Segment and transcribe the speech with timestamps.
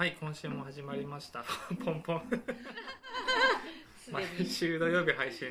[0.00, 1.44] はい今週も始まりました。
[1.84, 2.22] ポンポン。
[3.98, 5.50] すで毎に週土曜日配信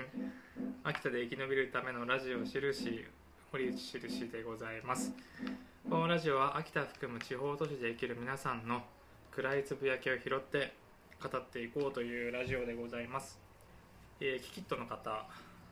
[0.83, 3.05] 秋田で生き延びるためのラジオ印
[3.51, 5.13] 堀内印でございます。
[5.87, 8.83] このラジオは秋田を含む地方都市で生きる皆さんの
[9.29, 10.73] 暗いつぶやきを拾って
[11.21, 13.39] 語っていこうというラジオでございます、
[14.19, 15.27] えー、キキットの方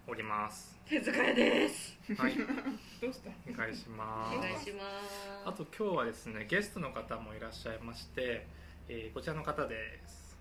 [0.05, 0.79] おります。
[0.85, 1.97] 手塚屋です。
[2.15, 2.37] はい。
[3.01, 3.31] どうした？
[3.51, 5.41] お願いしまおす願いします。
[5.45, 8.45] あと今日はですねゲストの方もいらっしゃいまして、
[8.89, 10.37] えーこちらの方です。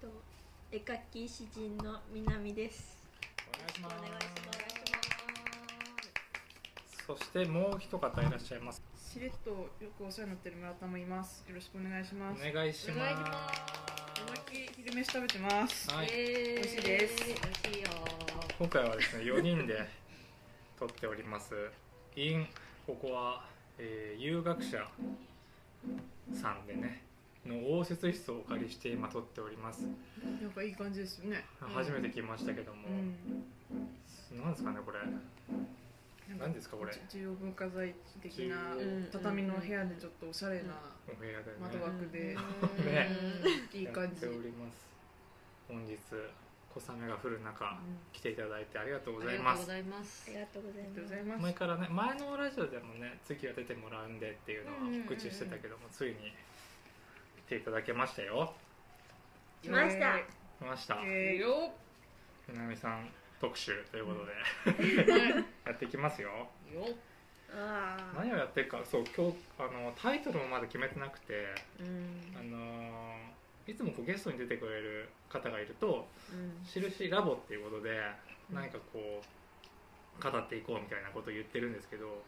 [0.00, 0.08] と
[0.72, 2.96] 絵描き詩人の南です。
[3.54, 3.96] お願いします。
[3.96, 4.26] お願いし
[7.06, 8.82] そしてもう一方いらっしゃいます。
[8.96, 9.66] しれっとよ
[9.96, 11.44] くお世話になってる村田もいます。
[11.48, 12.40] よろしくお願いしおます。
[12.52, 15.90] 願いしお願いしまますき昼飯食べてます。
[15.90, 16.06] はい。
[16.06, 17.16] イエーイ美味しいです。
[17.26, 17.88] 美味しいよ。
[18.58, 19.86] 今回はですね4人で
[20.78, 21.54] 撮っております。
[22.16, 22.46] in
[22.86, 23.44] ここは、
[23.78, 24.88] えー有学者
[26.32, 27.05] さんでね
[27.46, 29.82] の応接室をお借りして今撮っております。
[30.42, 31.44] なんかいい感じですよね。
[31.60, 34.40] 初めて来ましたけども、うん。
[34.40, 34.98] なんですかねこれ。
[36.38, 36.92] 何ですかこれ。
[37.08, 40.74] 重要文化財的な重畳の部屋でちょっとおしゃれな
[41.08, 41.56] お部屋でね。
[41.60, 42.36] 窓枠で。
[42.84, 43.08] ね。
[43.72, 44.24] いい感じ。
[44.24, 44.86] やっております。
[45.68, 45.98] 本日
[46.80, 47.80] 小雨が降る中
[48.12, 49.70] 来ていただいてありがとうございます。
[49.70, 51.42] ありがとうございます。
[51.42, 56.55] 前からね前のラジオでもね次は出てもらうんでっていうのは告知してたけども、ついに来
[57.48, 58.52] ていただけましたよ。
[59.62, 60.18] 来ました。
[60.58, 61.00] 来ました。
[61.04, 61.72] えーよ。
[62.48, 63.08] 南さん
[63.40, 65.28] 特集ということで、
[65.66, 66.48] やっていきますよ。
[66.70, 66.82] っよ。
[66.82, 66.84] っ
[67.52, 68.18] ああ。
[68.18, 68.80] 何をやってるか。
[68.84, 72.36] そう今日あのタイトルもまだ決めてなくてうん。
[72.38, 73.16] あの
[73.66, 78.00] いつもこうゲストに出てくれる方がいるとうん「印ラボ」っていうことで
[78.50, 79.22] 何かこ
[80.20, 82.22] う語っていこうみたいなことを言ってるんですけど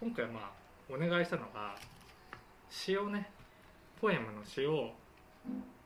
[0.00, 0.52] 今回まあ
[0.88, 1.76] お願いしたのが
[2.70, 3.30] 詩をね
[4.00, 4.92] ポエムの詩を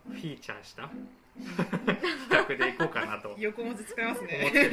[0.09, 4.69] フィーチャーした企画でいこうかなと思っ横文字使いますてねるんで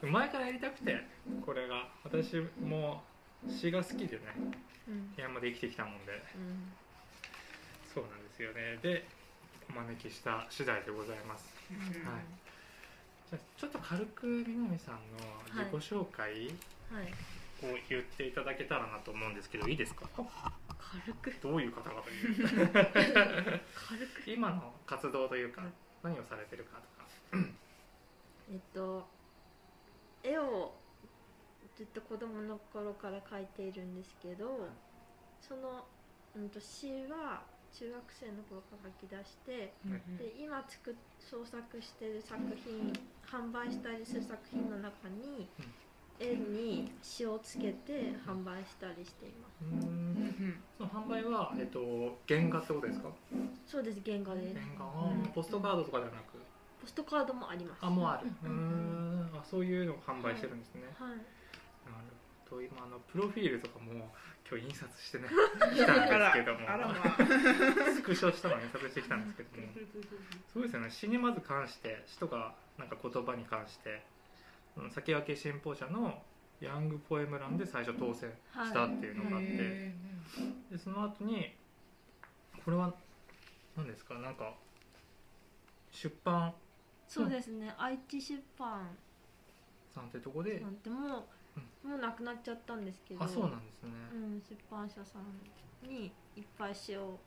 [0.00, 1.00] すよ前からやりたくて
[1.44, 3.02] これが私も
[3.48, 4.22] 詩が好きでね
[4.88, 5.10] うん。
[5.16, 6.12] 部屋まで生きてきたもんで。
[6.12, 6.70] うん。
[7.92, 8.78] そうなんですよね。
[8.82, 9.04] で
[9.68, 11.44] お招きした次第でございます。
[11.70, 11.78] うん。
[11.78, 12.22] はい。
[13.30, 15.00] じゃあちょっと軽く南さんの
[15.60, 16.30] 自己紹介
[16.92, 17.12] はい。
[17.64, 20.06] を言っていただけたらなと思うんですけどいいですか？
[20.92, 21.32] 軽く。
[21.42, 22.36] どういう方々という？
[22.44, 24.30] 軽く。
[24.30, 25.62] 今の活動というか
[26.02, 27.46] 何をされてるかとか。
[28.50, 29.06] えっと
[30.22, 30.74] 絵を
[31.76, 34.68] ずっと子供の頃から描いているんですけど、
[35.40, 35.86] その
[36.34, 37.42] うんと詩は
[37.72, 39.74] 中学生の頃から書き出して。
[39.84, 42.92] うんで今作っ創作してる作品
[43.26, 45.48] 販売したりする作品の中に、
[46.18, 49.64] 絵に詩をつけて販売したりしています。
[49.64, 50.14] うん。
[50.28, 53.08] んその販売は、えっと、原画ってことですか？
[53.66, 54.54] そうです原画です。
[54.54, 54.84] 原画。
[54.84, 56.38] あーポストカードとかではなく？
[56.80, 57.78] ポストカードもあります。
[57.82, 58.28] あもうある。
[58.44, 59.30] うーん。
[59.34, 61.10] あそういうのを販売してるんですね、はい。
[61.10, 61.20] なる
[62.50, 62.62] ほど。
[62.62, 63.92] 今あのプロフィールとかも
[64.48, 65.24] 今日印刷してね
[65.74, 66.60] 来たんですけども。
[67.94, 69.66] スクショしたのを印刷してきたんですけども。
[70.52, 70.90] そうですよね。
[70.90, 74.00] 詩にまず関して詩とかなんか言葉に関してうん
[74.90, 76.22] 先駆け新報社の
[76.60, 79.94] ヤングポエム欄で最初当選したっていうのがあって、へ
[80.70, 81.54] でその後に
[82.64, 82.92] これは
[83.76, 84.54] 何ですかなんか
[85.90, 86.52] 出版
[87.08, 87.72] そうですね。
[87.78, 88.88] 愛知出版。
[89.94, 91.24] さんってとこでなんても
[91.84, 93.24] う、もうなくなっちゃったんですけど。
[93.24, 97.18] あそうなんですね、うん出版社さんにいっぱい詩を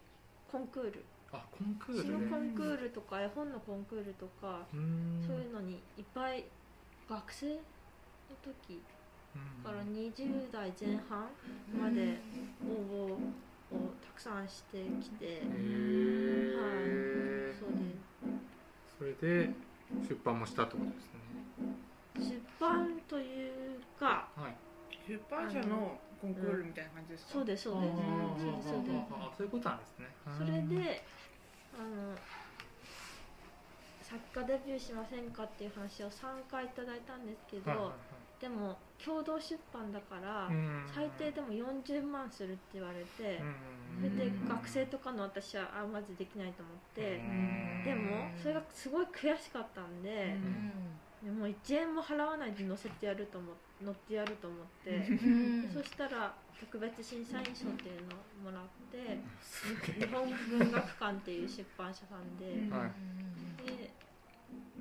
[0.51, 1.05] コンクール。
[1.31, 4.81] あコンクー詩のルでコンクールとか絵本のコンクールとかそう
[5.37, 6.43] いうのにいっぱい
[7.09, 7.53] 学生の
[8.43, 8.83] 時
[9.35, 9.41] うん。
[9.63, 11.27] から20代前半
[11.79, 12.19] まで
[12.63, 13.19] 応募を
[14.01, 15.53] たくさんしてきて、へはいえ
[17.59, 17.75] そうで
[18.97, 19.13] それ
[19.45, 19.49] で
[20.07, 21.19] 出版もしたってことですね。
[22.17, 24.51] す出版というかはい。
[24.51, 24.55] ー
[25.07, 27.33] 出版社のコンクールみたいな感じですか？
[27.33, 27.95] そうですそうです。
[27.97, 28.03] そ
[28.49, 28.95] うですそうです。
[29.11, 30.07] あそういうことなんですね
[30.37, 31.03] それで
[31.73, 32.15] あの
[34.09, 37.89] 作家デビューしませんかっていう話を3回いただいたんですけど、はいはい
[38.39, 40.49] でも共同出版だから、
[40.95, 43.55] 最低でも40万するって言われて、うん
[43.99, 50.37] それで学生とかの私はあまずできないと思って、うんでもそれがすごい悔しかったんで,、
[51.21, 53.51] でもう1円も払わないで載せてやると思
[53.83, 55.03] 乗ってやると思って、
[55.73, 59.19] そしたら特別審査員賞っていうのをもらって
[59.99, 60.29] 日本
[60.59, 62.69] 文学館っていう出版社さんで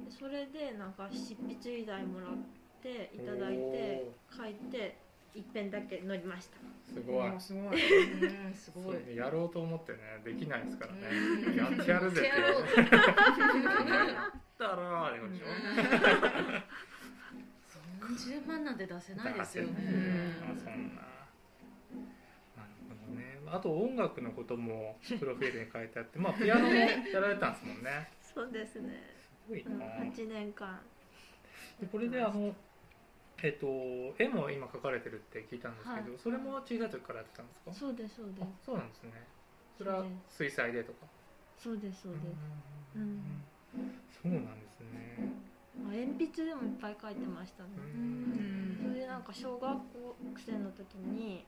[0.09, 2.31] それでなんか執筆依頼もらっ
[2.83, 4.97] ていただいてお書いて
[5.35, 6.57] 一遍だけ乗りました。
[6.93, 7.31] すごい。
[7.39, 7.77] すごい。
[8.49, 9.17] うんすごい。
[9.17, 11.09] やろうと思ってねできないですからね。
[11.47, 11.55] うん。
[11.55, 12.29] やってやるぜって。
[12.29, 12.35] や
[14.29, 15.47] ったらーでしょ
[18.07, 19.65] ？30万なんて出せないですよ。
[19.65, 19.73] ね
[20.41, 21.03] まあそんな。
[21.03, 28.09] なるほどねあと音楽のこともプロフィールに書いてあってまあピアノもやられたんですもんね。
[28.35, 29.18] そうですね、す
[29.49, 30.79] ごいうん、な8年間。
[31.81, 32.55] でこれであの
[33.43, 33.67] えっと
[34.19, 36.19] 絵も今描かれてるって聞いたんですけど、はい。
[36.19, 37.73] それも小さい時からやってたんですか？
[37.73, 39.13] そうですそうであすそうなんですね。
[39.79, 41.07] それは水彩でとか？
[41.57, 42.25] そうですそうです、
[42.97, 43.43] ううんん
[44.11, 45.33] そうなんですね。
[45.87, 48.79] あ鉛筆でもいっぱい描いてましたね、うん。
[48.83, 51.45] それでなんか小学校生の時に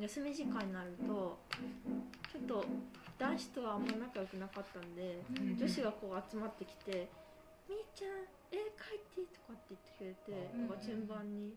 [0.00, 1.38] 休み時間になると
[2.32, 2.64] ちょっと
[3.18, 5.56] 男子とはあんま仲良くなかったんでうん。
[5.56, 7.08] 女子がこう集まってきて
[7.68, 10.68] 「みーちゃん絵描いて」とかって言ってくれてうん。
[10.68, 11.56] なんか順番に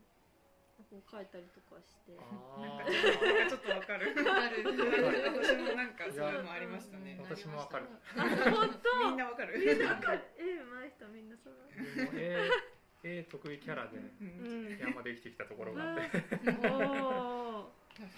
[0.89, 2.15] こう描いたりとかして。
[2.15, 2.23] あ
[2.63, 4.15] なんかーちょっとわかる。
[4.15, 4.23] 私
[5.59, 7.19] もなんかそういうのありましたね。
[7.21, 7.85] 私もわかる。
[8.15, 9.09] あ本当？
[9.09, 9.59] みんなわかる。
[9.59, 10.23] みんなわかる。
[10.39, 12.49] 絵上手い人みんなそうでも絵
[13.03, 13.99] 絵得意キャラで
[14.79, 16.09] 山で生きてきたところがあって。
[16.09, 16.79] 確か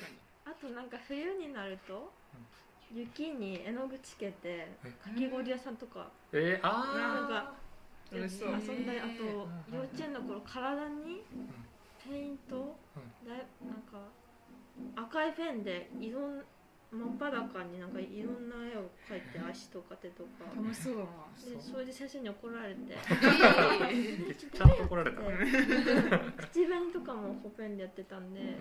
[0.08, 0.22] に。
[0.46, 2.14] あとなんか冬になると
[2.94, 4.92] 雪に絵の具つけてえ？
[5.02, 6.60] かき氷屋さんとかえ？
[6.62, 7.54] ー、あなんか
[8.12, 9.76] 遊んだりあとうん。
[9.76, 11.24] 幼稚園の頃体に
[12.04, 12.76] ペイント
[13.26, 14.10] だいなんか
[14.96, 16.42] 赤いペンでいろん
[16.92, 20.44] 真っ裸になんかいろんな絵を描いて足とか手とか。
[20.54, 21.08] 楽しそうだな
[21.56, 22.98] でそれで先生に怒られて。
[22.98, 24.36] ー。
[24.36, 25.22] ちゃんと怒られた。
[25.22, 25.28] で
[26.52, 28.58] 口紅とかもホペンでやってたんで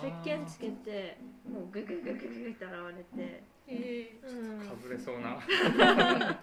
[0.00, 5.38] 石鹸つけてもうググググググって現れてえうんかぶれそうな。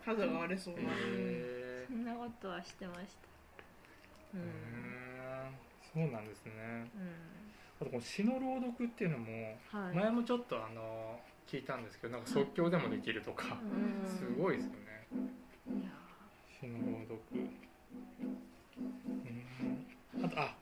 [0.06, 4.38] 肌が荒れそうなへそんなことはしてました。
[4.38, 4.39] うー。
[4.42, 4.45] ん
[5.94, 6.51] そうなんですね。
[6.95, 7.12] うん。
[7.81, 9.95] あとこの詩の朗読っていうのもはい。
[9.95, 14.10] 前もちょっとあの聞いたんですけどなんか即興でもできるとかうん。
[14.10, 14.77] すごいですよね。
[16.60, 17.19] 詩の朗読。
[17.33, 17.38] う
[20.19, 20.25] ん。
[20.25, 20.56] あとあ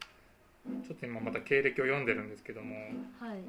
[0.65, 2.75] ちょっと今また経歴を読んでるんですけども
[3.19, 3.43] はい。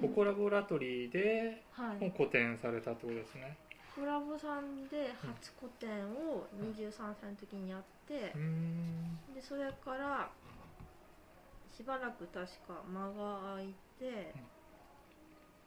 [0.00, 2.00] ココラボラトリーではい。
[2.00, 3.56] もう個展されたってことですね。
[3.94, 9.18] コラボさんで初個展を23歳の時にやってうーん。
[9.34, 10.30] でそれから
[11.76, 14.34] しばらく確か間が空いて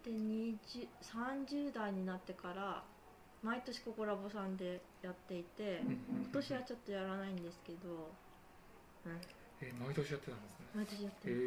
[0.03, 0.57] で20
[1.01, 2.83] 30代になってから
[3.41, 8.11] 毎年ココラボさんでやっていて今年はちょっとやらないんですけど、
[9.05, 9.19] うん、
[9.63, 10.65] え毎年やってたんですね。
[10.75, 11.37] 毎年やってる、へ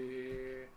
[0.65, 0.69] え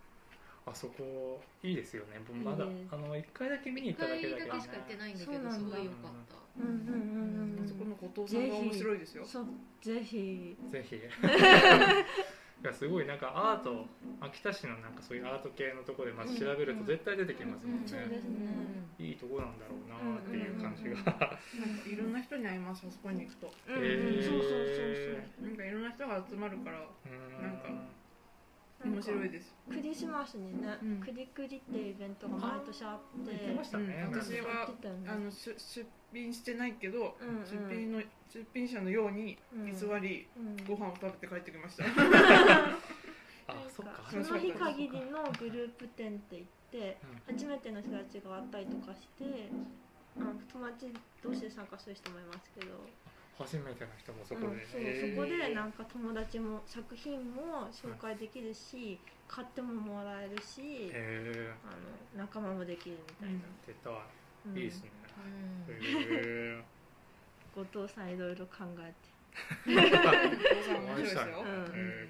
[0.66, 2.20] あそこいいですよね。
[2.26, 4.44] 僕まだあの一回だけ見に行っただけだけ。
[4.44, 5.52] ど、ね一回だけしか行ってないんだけどそうなんだ。
[5.52, 6.36] すごい良かった。
[6.60, 7.64] うんうんうんうん。
[7.64, 9.24] あそこの後藤さんが面白いですよ。
[9.26, 9.46] そう
[9.80, 10.56] ぜひ。
[10.70, 11.00] ぜひ
[12.62, 13.86] いやすごいなんかアート
[14.20, 18.84] 秋田市のなんかそういうアート系のところでまず調べると絶対出てきますもんね、そうですね。
[19.00, 21.40] いいとこなんだろうなっていう感じが、なんか
[21.88, 23.50] いろんな人に会いますあそこに行くと。
[23.66, 23.84] うんうん。
[23.84, 24.50] へーそうそう
[25.40, 25.48] そう。
[25.48, 27.68] なんかいろんな人が集まるからうんなんか
[28.82, 29.54] そう面白いです。
[29.68, 31.00] クリスマスにね、うん。
[31.00, 34.12] クリクリっていうイベントが毎年あって言ってましたね、うん。
[34.12, 34.20] なんか。
[34.20, 34.68] 私は
[35.08, 37.44] あの出出品してないけど、うんうん。
[37.44, 38.00] 出品の
[38.32, 39.66] 出品者のようにうん。
[39.66, 40.56] 偽り、うん。
[40.66, 41.84] ご飯を食べて帰ってきました。
[41.84, 44.08] あそっか。
[44.10, 46.98] その日限りのグループ展って言って
[47.28, 47.34] うん。
[47.34, 49.50] 初めての人たちが会ったりとかして
[50.18, 52.76] あ友達同士で参加する人もいますけど、
[53.38, 55.16] 初めての人もそこで、うんそうへー。
[55.16, 61.68] そこでなんか友達も作品も紹介できるし、買ってももらえるし、へあ
[62.16, 63.90] の仲間もできるみたいな、え出た。
[64.46, 64.56] うん。
[64.56, 64.99] いいですね、うん
[65.68, 66.62] へえ
[67.54, 69.10] 後藤さんいろいろ考えて。
[69.66, 69.90] お父
[70.64, 71.22] さん面白いですよ、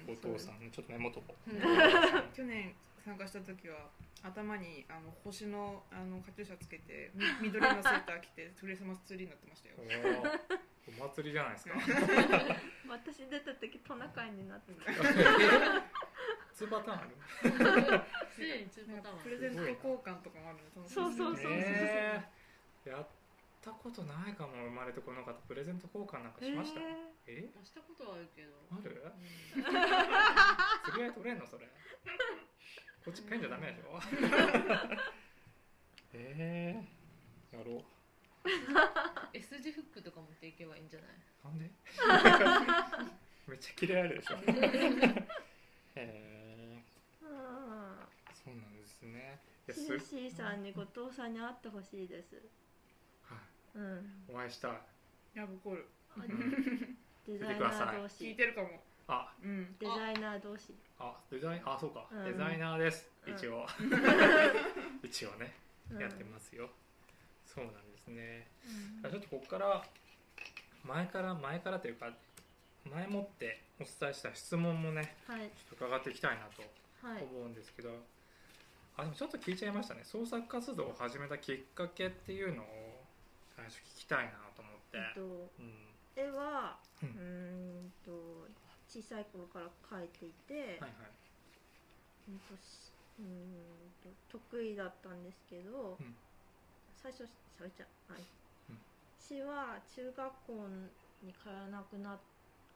[0.07, 2.35] 後藤さんちょっとメモとこう。
[2.35, 3.89] 去年参加した時は
[4.23, 9.75] 頭にあの星のあのカチューシャつけてみ緑のセーター着て クリスマスツリーになってましたよ。
[10.87, 11.75] お祭りじゃないですか。
[12.89, 14.91] 私出た時トナカイになってた。
[16.53, 17.09] 2パターンある。
[18.29, 22.21] すでにツーパターンはプレゼント交換とかもあるそうそうそうそうえ。
[22.37, 22.40] ー
[22.85, 23.07] やっ
[23.61, 26.79] たことないかも生まれてこの方プレゼント交換なんかしました？
[27.27, 27.45] え？
[27.45, 28.53] えしたことはあるけど。
[28.71, 29.03] ある？
[29.55, 29.63] うん。
[30.91, 31.67] 釣り合い取れんのそれ。
[33.05, 33.99] こっちペンじゃダメでしょ？
[36.13, 37.83] えー、やろう。
[39.33, 41.09] S 字フックとか持っていけばいいんじゃない？
[41.43, 41.69] なんで？
[43.47, 44.37] めっちゃキレられるでしょ。
[45.95, 47.25] えー、
[48.33, 49.39] そうなんですね。
[49.67, 52.35] いやシすルシーさんに後藤さんに会ってほしいです
[54.29, 54.69] お会いした。
[54.69, 54.71] い
[55.35, 55.85] ヤブコール
[57.27, 58.67] デザイナー同聞い士てるかも
[59.07, 59.31] あ。
[59.43, 59.75] うん。
[59.79, 60.73] デザイナー同士。
[60.99, 62.25] あデザインあそうか、うん。
[62.25, 63.09] デザイナーです。
[63.25, 63.33] うん。
[63.33, 63.65] 一応、
[65.03, 65.53] 一応ね。
[65.99, 66.69] やってますよ、
[67.45, 68.47] そうなんですね。
[69.03, 69.11] うん。
[69.11, 69.83] ちょっとここから
[70.83, 72.11] 前から前からというか
[72.89, 75.41] 前もってお伝えした質問もねはい。
[75.41, 76.61] ちょっと伺っていきたいなと
[77.05, 77.23] はい。
[77.23, 77.89] 思うんですけど、
[78.97, 80.01] あでもちょっと聞いちゃいましたね。
[80.03, 82.65] 創作活動を始めたきっかけっていうのを
[83.61, 85.21] 最初聞きたいなと思って、えっと
[85.59, 85.87] うん。
[86.15, 88.47] 絵はううんと
[88.87, 90.91] 小さい頃から描いていて、はいはい。
[92.29, 96.15] うんとしうーんと得意だったんですけど、うん。
[97.01, 98.13] 最初しゃべっちゃう。
[98.13, 98.21] はい、
[98.69, 98.77] うん。
[99.19, 100.67] 私は中学校
[101.21, 102.19] に通えなくなっ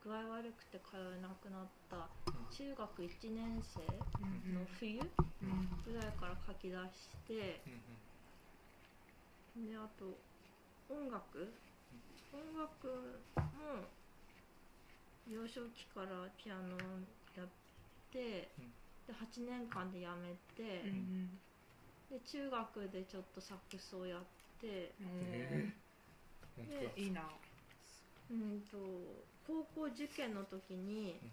[0.06, 2.08] 具合悪くて通えなくなった
[2.51, 3.82] 中学1年生
[4.22, 5.82] うんの冬うん。
[5.84, 7.60] ぐらいから書き出して
[9.56, 10.06] であと
[10.89, 11.54] 音楽？
[12.34, 12.88] 音楽
[13.34, 13.86] も
[15.27, 16.77] 幼少期からピアノ
[17.36, 17.48] やっ
[18.12, 18.74] て、うん。
[19.08, 21.39] で8年間でやめて、うん
[22.10, 24.20] で中学でちょっとサックスをやっ
[24.62, 25.74] てえ
[26.56, 27.22] 本当だいいな。
[28.30, 28.77] うんと
[29.46, 31.32] 高校受験の時にうん。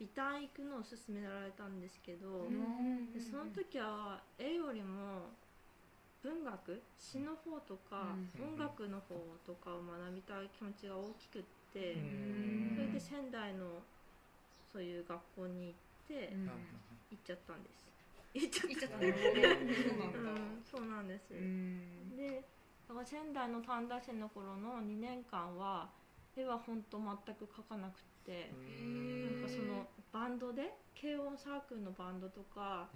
[0.00, 3.12] 美大行くのを勧められたんですけど、うん。
[3.12, 5.36] でその時は絵よりも
[6.22, 8.54] 文学詩の方とか、うん。
[8.54, 9.14] 音楽の方
[9.46, 12.72] とかを学びたい気持ちが大きくって、うん。
[12.76, 13.82] それで仙台の
[14.72, 16.36] そういう学校に行って、
[17.10, 17.90] 行っちゃったんです。
[18.32, 18.96] 行っちゃ行っちゃった。
[18.98, 19.14] う ん
[19.82, 22.16] そうなんだうん、そうなんです、うん。
[22.16, 22.44] で
[22.86, 25.90] だから仙台の短大生の頃の2年間は
[26.36, 32.88] 絵は本当全く描かなくて、うんなんかそのバンドで軽音サークルのバンドとか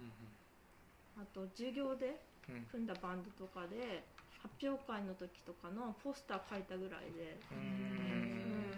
[1.17, 2.21] あと授業で
[2.71, 4.03] 組んだバンドとかで
[4.41, 7.39] 発表会の時とかのポスター描いたぐらいで。
[7.51, 8.71] うん。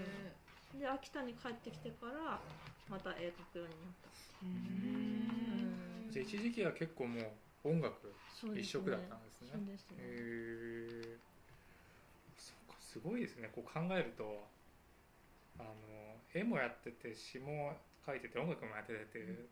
[0.80, 2.40] で秋田に帰ってきてから
[2.88, 4.10] また絵描くようになった
[4.44, 4.46] う。
[4.46, 6.10] ん。
[6.12, 8.14] じゃあ一時期は結構もう音楽
[8.54, 9.50] 一色だったんですね。
[9.54, 10.02] そうですね、へ
[11.16, 11.20] え
[12.38, 13.50] そうかすごいですね。
[13.56, 14.48] こう考えると
[15.60, 15.74] あの
[16.34, 19.50] 絵もやってて詩も書いてて音楽もやっててって、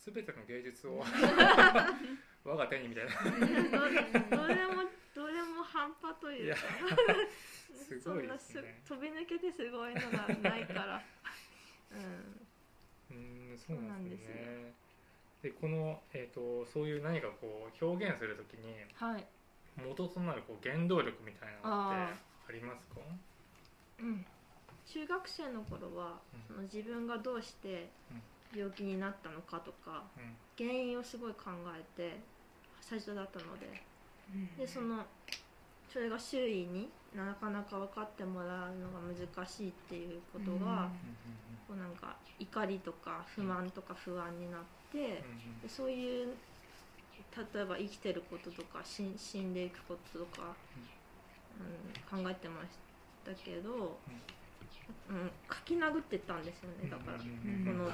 [0.00, 1.04] 全ての芸術を
[2.44, 3.12] 我が手にみたいな。
[3.70, 4.82] どどれも
[5.14, 6.60] どれも半端というか。
[7.90, 8.00] すごいですね。
[8.00, 11.02] そんなす飛び抜けてすごいのがないから。
[13.10, 13.16] うん。
[13.50, 13.58] うん。
[13.58, 14.72] そうなんですね。
[15.42, 19.26] でこの、えー、とそういう何かこう表現するときにはい、
[19.76, 22.14] 元となるこう原動力みたいなのってあ
[22.48, 23.00] ありますか？
[24.00, 24.26] うん、
[24.86, 26.42] 中学生の頃は、うん。
[26.46, 27.90] その自分がどうして
[28.54, 32.20] 病気になったのかとかうん原因をすごい考えて
[32.80, 33.90] 最初だったので。
[34.56, 35.04] でその
[35.92, 40.88] それが周囲になかなか分かってもらうのが難しいっていうことが、
[41.66, 44.60] こうなんか怒りとか不満とか不安になっ
[44.92, 44.98] て、
[45.62, 46.28] でそういう
[47.54, 49.02] 例えば生きてることとか死
[49.38, 50.54] んでいくこととか、
[52.12, 52.68] うん、考えてまし
[53.24, 53.98] たけど、
[55.08, 57.64] うん、書き殴ってったんですよねだから、ん。
[57.66, 57.90] この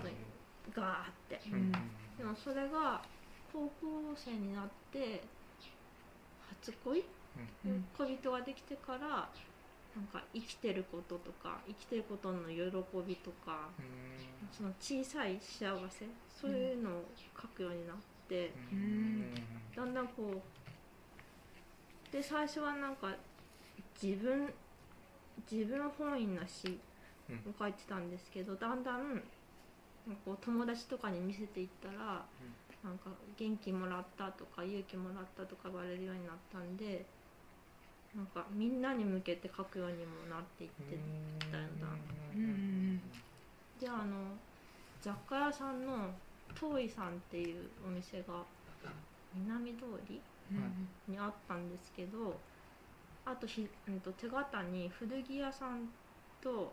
[0.74, 1.40] ガーって。
[1.52, 1.72] うん。
[1.72, 3.02] でもそれが
[3.52, 5.22] 高校生になって
[6.62, 7.04] 初恋、
[7.66, 7.84] うん。
[7.96, 9.28] 恋人ができてから
[9.96, 12.54] なんか生きてることとか生きてることの喜
[13.06, 13.68] びとか
[14.52, 16.06] その小さい幸せ？
[16.38, 17.04] そういうのを
[17.40, 17.96] 書くようになっ
[18.28, 18.52] て、
[19.74, 20.42] だんだんこ
[22.10, 23.14] うで最初はなんか
[24.02, 24.52] 自分
[25.50, 26.78] 自分本位な詩
[27.30, 29.22] を書いてたんですけど、だんだん
[30.24, 32.24] こう友達とかに見せていったら、
[32.84, 37.04] なんか元気もらったとか勇気もらったとか言われるようになったんで
[38.14, 40.96] なんかみんなに向けて書くようにもなっていって、
[41.50, 41.90] だんだん
[42.34, 43.00] うん。
[43.80, 44.36] であの
[45.02, 46.10] 雑貨屋さんの
[46.58, 48.44] 遠いさんっていうお店が
[49.34, 50.20] 南通り
[51.08, 52.38] にあったんですけど
[53.24, 55.88] あとひ、うん、と手形に古着屋さん
[56.40, 56.72] と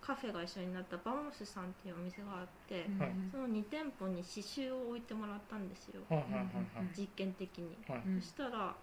[0.00, 3.10] カフェが一緒になったバモスさんっていうお店があって、はい。
[3.30, 6.02] その2店舗に刺繍を置いてもらったんですよ。
[6.08, 8.02] はいはいはいはい実験的に、はい。
[8.06, 8.82] うんそしたら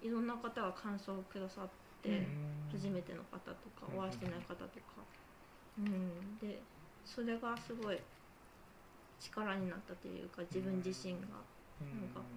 [0.00, 1.70] いろんな方が感想をくださっ
[2.02, 2.70] て、うん。
[2.70, 5.06] 初めての方とかうんお会いしてない方とか、
[5.76, 6.66] うん、で
[7.04, 8.00] それがすごい
[9.18, 11.48] 力になったというか自分自身が、
[11.92, 12.30] なんか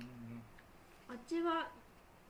[1.08, 1.84] あっちは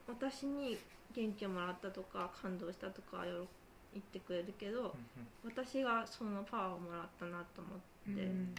[0.05, 3.48] 私に元気をもらったとか感動したとかよろ
[3.95, 4.95] 言ってくれるけど
[5.43, 8.55] 私がそのパワーをもらったなと思って、うん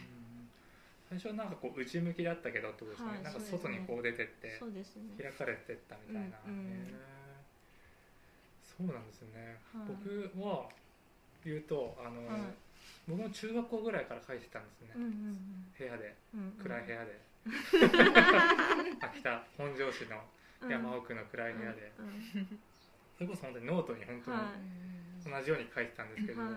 [1.08, 5.14] 最初はなんかこう内向きだったけどってことですね、はいなんか外にこう出てってそうですね。
[5.14, 6.98] 開かれてったみたいな、うんうん。
[8.66, 9.94] そうなんですね、はい。
[9.94, 10.66] 僕は
[11.44, 12.50] 言うとあの、はい。
[13.06, 15.38] 僕も中学校ぐらいから書いてたんですね、うんうん
[15.78, 16.14] 部屋で。
[16.34, 17.20] うん暗い部屋で、
[18.98, 20.18] 秋田本庄市の
[20.68, 22.58] 山奥の暗い部屋で、うん
[23.16, 24.52] それこそ本当にノートに本当には
[25.28, 26.50] 同じように書いてたんですけど、はい。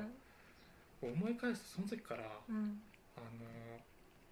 [1.02, 2.82] 思い返すとその時からうん。
[3.18, 3.80] あの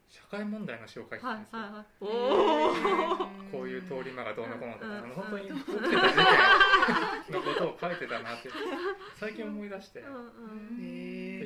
[0.10, 1.86] 社会問題の詩を書いてたんですよ、はい
[3.52, 4.98] こういう通り魔がどうのこうのとか、うん。
[4.98, 8.50] あの本当に起きてた事件のことを書いてたなって
[9.20, 10.04] 最近思い出して、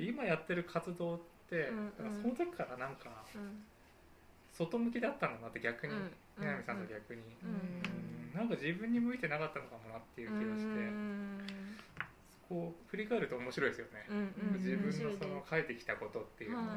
[0.04, 1.20] 今やってる活動っ
[1.50, 2.14] て、うんなん。
[2.16, 3.66] かその時からなんかうん。
[4.52, 6.12] 外向きだったんだなって逆に、うん。
[6.38, 7.50] 南さんと逆に、うん。
[7.50, 8.34] うん。
[8.36, 11.48] なんか自分に向いてなかったのかもなっていう気がして、うん
[12.52, 14.06] こう振り返ると面白いですよね、
[14.60, 16.70] 自分のその書いてきたことっていうのは、は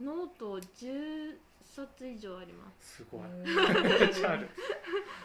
[0.00, 0.02] い。
[0.02, 2.96] ノート10冊以上あります。
[2.96, 3.20] すごい。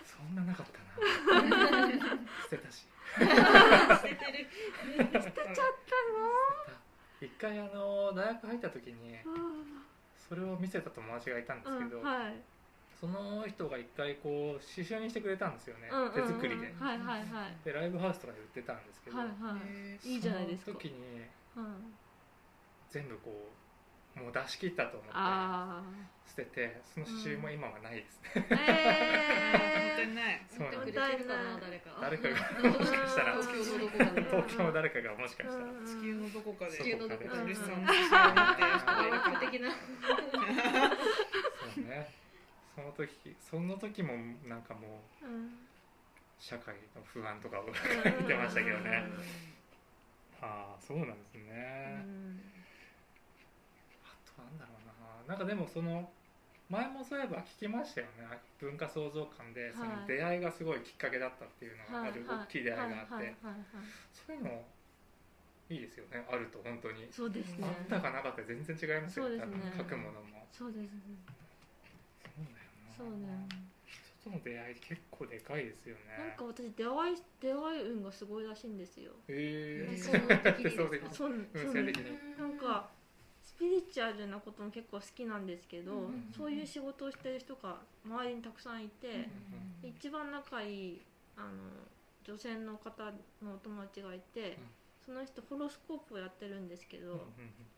[0.03, 0.79] そんななかった
[1.31, 1.87] な。
[2.43, 2.85] 捨てたし。
[3.15, 3.21] 捨
[3.99, 4.47] ててる。
[7.21, 9.21] 一回あの大学入った時にあ
[10.27, 12.33] それを見せた友達がいたんですけど、うんはい
[12.99, 16.11] その人が一回こう刺繍にしてくれたんですよね、うんうんうん。
[16.11, 16.73] 手作りで。
[16.77, 17.55] はいはいはい。
[17.63, 19.59] でライブハウスとかで売ってたんですけど、はいはい。
[19.71, 20.71] へいいじゃないですか。
[20.71, 21.23] その時に
[21.55, 21.93] うん。
[22.89, 23.51] 全部こ
[24.17, 25.83] うもう出し切ったと思ってあ
[26.27, 28.57] 捨ててその刺繍も今はないですね、あ本
[29.95, 30.41] 当えにない。
[30.49, 30.99] そうなんです。
[30.99, 31.95] 持ってくれてるかな誰か。
[32.01, 32.35] 誰かが
[32.69, 33.37] もしかしたら。
[33.37, 34.23] うん東京のどこかで。
[34.23, 35.85] 東京の誰かがもしかしたら、うん。
[35.85, 36.71] 地球のどこかで。
[36.77, 37.39] 地球のどこかで。
[37.39, 37.85] 鳥さん。
[37.85, 39.77] の写真を持ってる人がいる的なそ
[41.77, 42.18] うね
[42.79, 44.13] その時その時も
[44.47, 45.49] なんかもううん
[46.39, 49.03] 社会の不安とかを 書いてましたけどね、
[50.41, 52.01] ああそうなんですね、
[54.05, 55.27] あとなんだろうな。
[55.27, 56.09] なんかでもその
[56.69, 58.39] 前もそういえば聞きましたよね。
[58.59, 63.35] 文化創造館でその出会いがすごいきっかけだったっていうのがある大きい出会いがあって、
[64.13, 64.65] そういうの
[65.67, 66.25] いいですよね。
[66.31, 67.67] あると本当に、そうですね。
[67.67, 69.43] あったかなかったら全然違いますよね。
[69.77, 70.47] 書くものも。
[70.53, 71.01] そうですね。
[72.23, 72.58] そうだよな
[72.99, 73.47] そうね
[73.87, 76.01] 人との出会い結構でかいですよね。
[76.19, 79.13] なんか私出会い出会い運がすごいらしいんですよ。
[79.29, 80.63] へえその時に。
[80.65, 81.73] ですかそうそう。
[82.37, 82.89] なんか
[83.41, 89.29] スピリチュアルなことも結構好きなんですけど、うんそういう仕事をしてる人が周りにたくさんいて、
[89.81, 91.01] 一番仲いい
[91.37, 91.47] あの
[92.25, 93.03] 女性の方
[93.41, 94.57] のお友達がいて、
[95.05, 97.25] その人ホロスコープをやってるんですけど、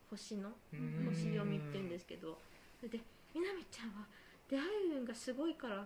[0.09, 1.05] 星のうん。
[1.13, 2.37] 星読みって言うんですけど。
[2.79, 2.99] それで
[3.33, 4.07] 「みなみちゃんは
[4.51, 5.85] 出会い運がすごいからも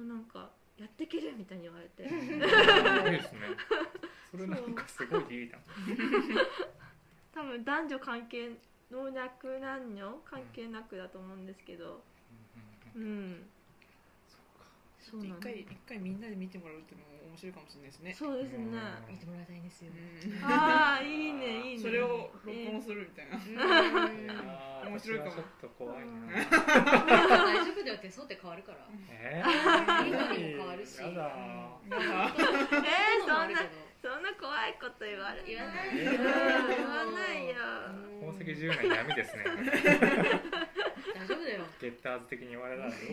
[0.00, 2.04] うなんかやってける」みたいに言われて。
[2.04, 3.40] いいですね。
[4.30, 5.58] それなんかすごいいいな
[7.32, 8.50] 多分男女関係
[8.90, 12.02] 老若男女関係なくだと思うんですけど。
[12.94, 13.53] うんそうな
[15.16, 15.36] んだ。
[15.36, 18.14] 一回一回みんなで見てもらうっていうのも面白いかもしれないですね。
[18.14, 18.66] そうですね。
[19.10, 19.90] 見てもらいたいんですよ。
[19.92, 20.44] うん。
[20.44, 21.82] ああいいねいいね。
[21.82, 23.38] それを録音するみたいな、
[24.88, 25.30] 面白いかも。
[25.32, 26.12] ちょっと怖いな。
[26.12, 28.78] うん大丈夫だよ手相って変わるから。
[29.10, 29.42] え
[30.06, 31.00] いいのにも変わるし。
[31.02, 31.30] やだ
[31.84, 33.60] えー、そんな
[34.00, 37.54] そんな怖いこと言われ言わないうんよ言わないよ。
[38.20, 39.44] 宝石10年闇ですね
[41.80, 43.10] ゲッターズ的に言われたらどうしよ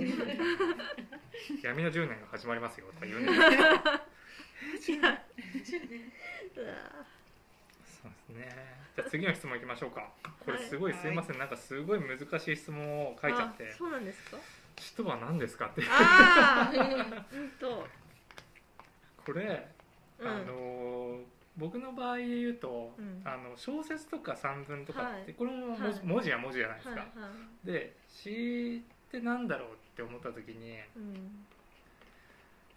[1.64, 3.42] 闇の10年が始まりますよとか言うんですう
[5.02, 5.18] わ
[7.86, 8.50] そうですね。
[8.96, 10.10] じゃあ次の質問いきましょうか。
[10.46, 11.38] これすごいすいません。
[11.38, 13.70] なんかすごい難しい質問を書いちゃって。
[13.74, 14.38] あそうなんですか？
[14.76, 15.82] 人は何ですかって。
[15.88, 17.88] ああうんと
[19.26, 19.68] これ
[20.20, 21.20] うんあのー
[21.58, 23.22] 僕の場合で言うと、うん。
[23.26, 25.34] あの小説とか散文とかって、はい。
[25.34, 25.68] これも
[26.04, 26.40] 文字,、はい。
[26.42, 27.28] 文字じゃないですか、はいは
[27.64, 27.68] い。
[27.68, 31.14] で詩ってなんだろうって思った時にやうん。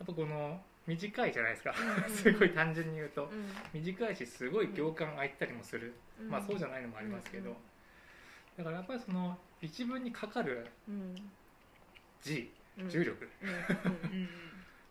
[0.03, 1.75] っぱこの短いじゃないですか、
[2.09, 3.25] すごい単純に言うと。
[3.27, 3.49] うん。
[3.73, 6.29] 短いしすごい行間空いたりもする、うん。
[6.29, 7.57] まあそうじゃないのもありますけど、
[8.59, 11.15] だからやっぱりその一文にかかるうん。
[12.21, 12.89] 字うん。
[12.89, 13.29] 重力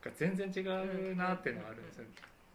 [0.01, 2.05] が全然違うなっていうのがあるんですよ、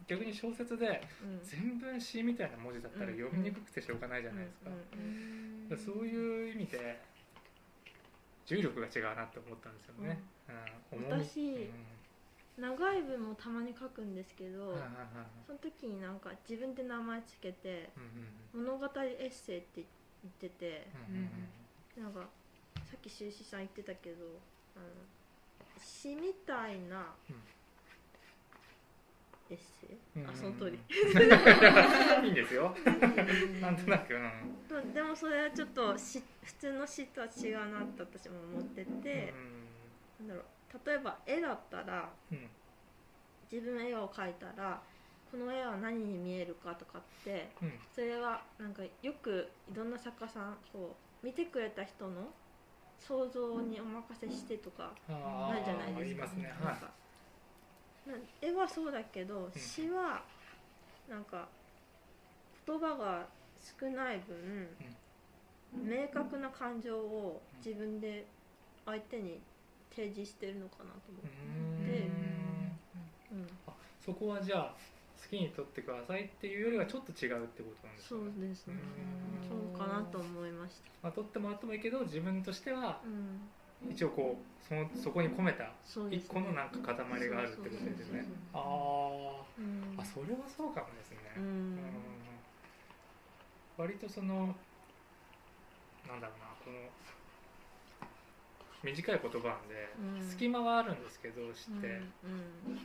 [0.08, 1.40] 逆に小説でうん。
[1.44, 3.16] 全文詩みたいな文字だったらうん。
[3.16, 7.00] 読みにくくてしょうがないじゃないですか,、そういう意味で
[8.46, 10.98] 重力が違うなって思ったんですよね、うん。
[12.58, 12.62] うん。
[12.62, 14.74] 長い文もたまに書くんですけど、
[15.46, 17.90] その時になんか自分で名前つけて
[18.52, 19.84] 物語エッセイって
[20.24, 20.86] 言ってて
[21.96, 22.20] うなんか
[22.84, 24.24] さっき修士さん言ってたけど
[24.74, 24.84] あの
[25.80, 27.36] 詩みたいなうん
[29.50, 30.78] エッセイ、あその通り。
[32.24, 32.74] いいんですよ。
[33.60, 34.30] なんとなく、うん。
[34.68, 39.32] とでもそれはちょっとし普通の詩とは違うなって私も思ってて、
[40.20, 40.44] なんだろう
[40.86, 42.50] 例えば絵だったらうん。
[43.50, 44.82] 自分絵を描いたら
[45.30, 47.72] この絵は何に見えるかとかってうん。
[47.94, 52.34] それはなんかよくいろんな作家さんこう見てくれた人の
[52.98, 56.22] 想像にお任せしてとかあなるじゃないですか。
[56.26, 56.52] ますね。
[56.60, 56.80] はなん
[58.40, 60.22] 絵はそうだけど詩は
[61.08, 61.48] なんか
[62.66, 63.26] 言葉が
[63.80, 64.68] 少ない分、
[65.72, 68.26] 明確な感情を自分で
[68.84, 69.40] 相手に
[69.90, 71.26] 提示してるのかなと思いう。
[71.26, 71.28] う。
[71.30, 71.86] ーん。
[71.86, 72.28] で
[73.30, 73.72] うん、あ
[74.04, 74.74] そこはじゃあ
[75.22, 78.74] 好きに撮ってくださいっていうよりはちょっと違うってことなんですそうねですね。
[78.74, 79.48] うん。
[79.48, 80.90] そうかなと思いました。
[81.02, 83.40] まあ、撮ってもらってもいいけど自分としてはうん、
[83.90, 85.70] 一応こうそのそこに込めた
[86.10, 88.24] 一個のなんか塊があるってことですよね。
[88.52, 88.58] あ
[89.98, 91.74] あそれはそうかもですね、ううん。
[91.76, 91.78] ん、
[93.76, 94.54] 割とその
[96.06, 98.08] なんだろうなこの
[98.82, 100.28] 短い言葉なんで、うん。
[100.28, 101.86] 隙間はあるんですけど知って、
[102.24, 102.78] うん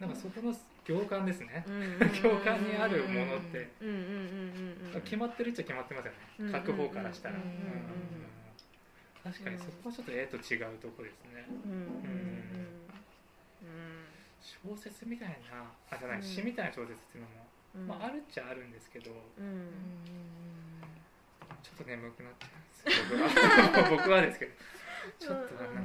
[0.00, 0.54] なんかそこの
[0.86, 7.54] 行間ですね、うん、うん、共感にあるものってうんうんうんうんうん、決まってるっちゃ決まってますよね、うん書く方からしたら、うんうんうん
[9.22, 11.72] 確かにそこはちょっと絵と違うとこですね、うん。
[11.72, 11.78] うん。
[13.62, 14.06] うん。
[14.40, 16.22] 小説みたいなあじゃない、うん。
[16.24, 18.72] 詩みたいな小説っていうのも、うん、まあ、あるっちゃあるん。
[18.72, 19.68] ですけどうん。
[21.62, 22.50] ちょっと眠くなっちゃい
[23.20, 24.52] ます僕は僕はですけど
[25.18, 25.74] ちょっとなん。
[25.74, 25.80] か、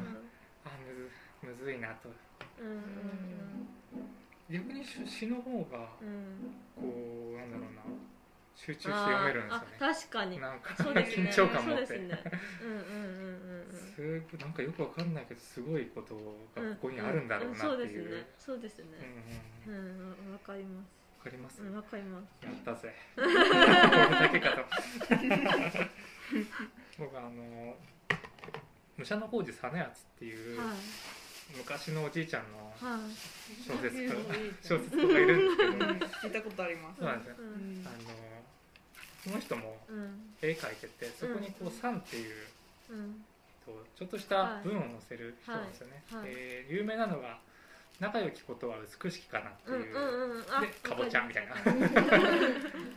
[0.65, 1.11] あむず
[1.43, 2.09] むずいなと
[2.59, 2.67] うん。
[2.67, 3.67] うん。
[4.49, 6.07] 逆に詩詩の方がうん。
[6.07, 6.91] うん。
[6.93, 7.51] こうなん。
[7.51, 7.81] だろうな
[8.55, 9.65] 集中して読めるんですよね。
[9.79, 10.39] 確かに。
[10.39, 11.07] なんかね。
[11.11, 11.85] 緊張感持って。
[11.85, 12.23] そうですね。
[12.61, 12.83] うんうんうんう
[13.53, 13.79] んうん。
[13.95, 16.21] すごいなんかよくわかんないけどすごいことが
[16.75, 18.85] ここにあるんだろうなっていう、んんそうですね。
[19.67, 19.85] うんうんうん。
[19.95, 20.87] そうんわかります。
[21.19, 22.25] わかります、うんわかります。
[22.45, 22.93] やったぜ。
[23.15, 24.63] これだけかと。
[26.97, 27.75] 僕あの
[28.97, 29.81] 武者の工事実篤っ
[30.19, 30.77] ていうはい
[31.55, 32.99] 昔のおじいちゃんのはい。
[33.67, 34.57] 小説家 うん。
[34.61, 35.71] 小説家がいるんですけど。
[35.75, 36.99] 聞いたことあります。
[36.99, 37.35] そうなんですよ。
[37.39, 37.83] うん。
[37.85, 38.43] あの
[39.23, 40.35] その人もうん。
[40.41, 42.45] 絵描いててそこにこう「さん」っていう
[43.95, 46.21] ちょっとした文を載せる人なんですよね、はい。
[46.21, 46.35] はい。
[46.35, 47.39] で有名なのが
[47.99, 51.55] 「仲良きことは美しきかな」ってうんいう、うんうんあでかぼちゃみたいな。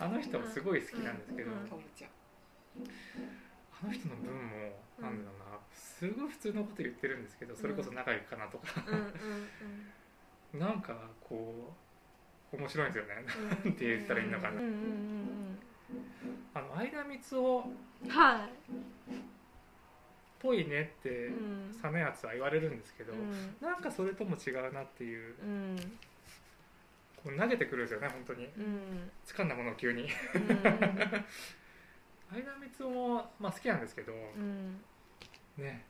[0.01, 1.55] あの人もすごい好きなんですけど、あ
[3.87, 5.59] の人の文もうんなんだろうな
[5.99, 8.67] すごい普通のこと言ってるんですけどそれこそ仲良きかなとか、
[10.55, 11.75] なんかこ
[12.53, 13.25] う面白いんですよね。
[13.37, 13.49] うん。
[13.49, 14.61] なんて言ったらいいのかな、
[16.55, 17.63] あの相田光雄っ
[18.05, 18.11] うん。
[18.11, 18.49] はい
[20.39, 21.69] ぽいねってうん。
[21.73, 23.57] 実篤は言われるんですけど、うん。
[23.61, 25.77] なんかそれとも違うなっていううん。
[27.17, 28.47] こう投げてくるんですよね本当に。
[28.47, 29.11] うん。
[29.27, 30.03] 掴んだものを急に。
[30.03, 30.09] うん。
[30.09, 31.25] 相田
[32.31, 34.81] 光雄も、まあ、好きなんですけど、うん。
[35.57, 35.88] ね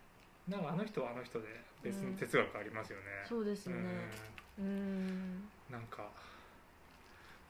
[0.48, 1.46] なんかあの人はあの人で
[1.82, 3.74] 別に哲学ありますよね、そうですね。
[4.58, 4.64] うん。
[4.64, 5.48] うん。
[5.70, 6.08] なんか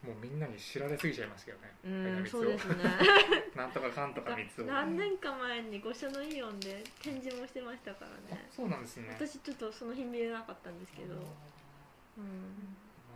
[0.05, 2.77] もうみんなに知られすぎちゃいますけどね、うんそうですね。
[3.57, 9.09] なんとかかんとか光雄何年か前に御所のイオンで展示もしてましたからあねそうなんですね。
[9.11, 11.15] 私ちょっとその日見れなかったんですけど。
[11.15, 11.21] うん。
[11.21, 11.23] あ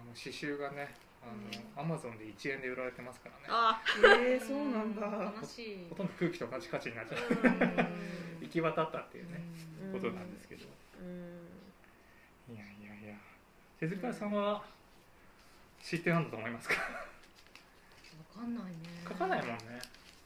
[0.05, 3.45] の刺繍がねあの、アマゾンで1円で売られてますからね。
[3.49, 3.81] あ
[4.19, 5.33] えー、そうなんだ。
[5.41, 5.87] 悲しい。
[5.91, 7.21] ほとんど空気と同じ価値になっちゃう。
[7.31, 8.43] うん。
[8.43, 9.41] 行き渡ったっていうね、
[9.87, 10.01] うん。
[10.01, 10.67] ことなんですけど、
[11.01, 12.55] うん。
[12.55, 13.15] いやいやいや。
[13.79, 14.63] 手塚さんは
[15.83, 16.75] 知ってなんだと思いますか？
[16.75, 18.73] わかんないね。
[19.09, 19.81] 書かないもんね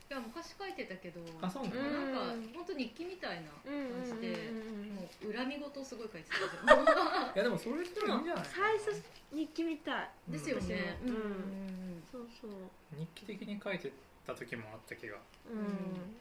[0.09, 2.21] いや昔書いてたけどあそうななんか
[2.55, 4.95] 本当日記みたいなうん感じでうん。
[4.95, 8.45] もう恨み事をすごい書いてたじゃんいやでもそれっていいんじゃない？
[8.47, 10.11] 最初日記みたい。
[10.29, 10.97] ですよね。
[11.03, 11.09] うん。
[11.11, 12.51] うんそうそう。
[12.97, 13.91] 日記的に書いて
[14.25, 15.19] た時もあった気が。
[15.51, 16.17] うん。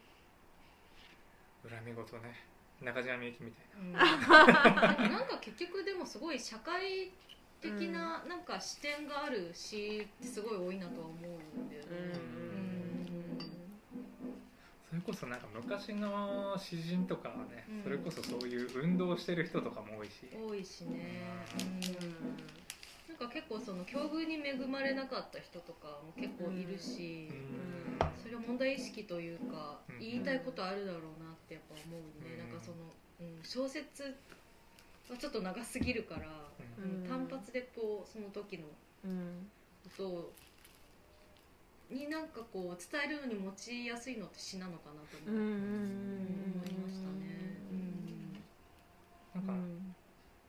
[1.69, 2.35] 恨み事ね。
[2.81, 3.93] 中島みゆきみたいうん。
[3.93, 4.15] な
[5.23, 7.11] んか結局でもすごい社会
[7.61, 12.13] 的ななんか視点がある詩ってすごい多いなとは思うんだよね。
[12.13, 12.44] そ
[14.95, 17.83] れこそなんか昔の詩人とかはね、うん。
[17.83, 21.45] それこそそういう運動してる人とかも多いし、多いしね。
[21.59, 21.63] う
[22.05, 23.17] ん。
[23.17, 27.99] なんか結構その境遇に恵まれなかった人とかも結構いるし、うん。
[28.21, 29.99] それは問題意識というか、うん。
[29.99, 32.49] 言いたいことあるだろうなってやっぱ思うね、うん。
[32.49, 32.77] なんかその、
[33.21, 34.15] うん、小説
[35.09, 36.27] はちょっと長すぎるから、
[36.77, 37.01] うん。
[37.03, 37.07] うん。
[37.07, 38.65] 単発でこうその時の
[39.05, 39.49] うん。
[39.85, 40.33] ことを
[41.89, 45.41] になんかこう伝えるのに持ちやすいのって詩なのかなと思,、い
[46.73, 47.25] ましたね、
[49.35, 49.95] なんかうん。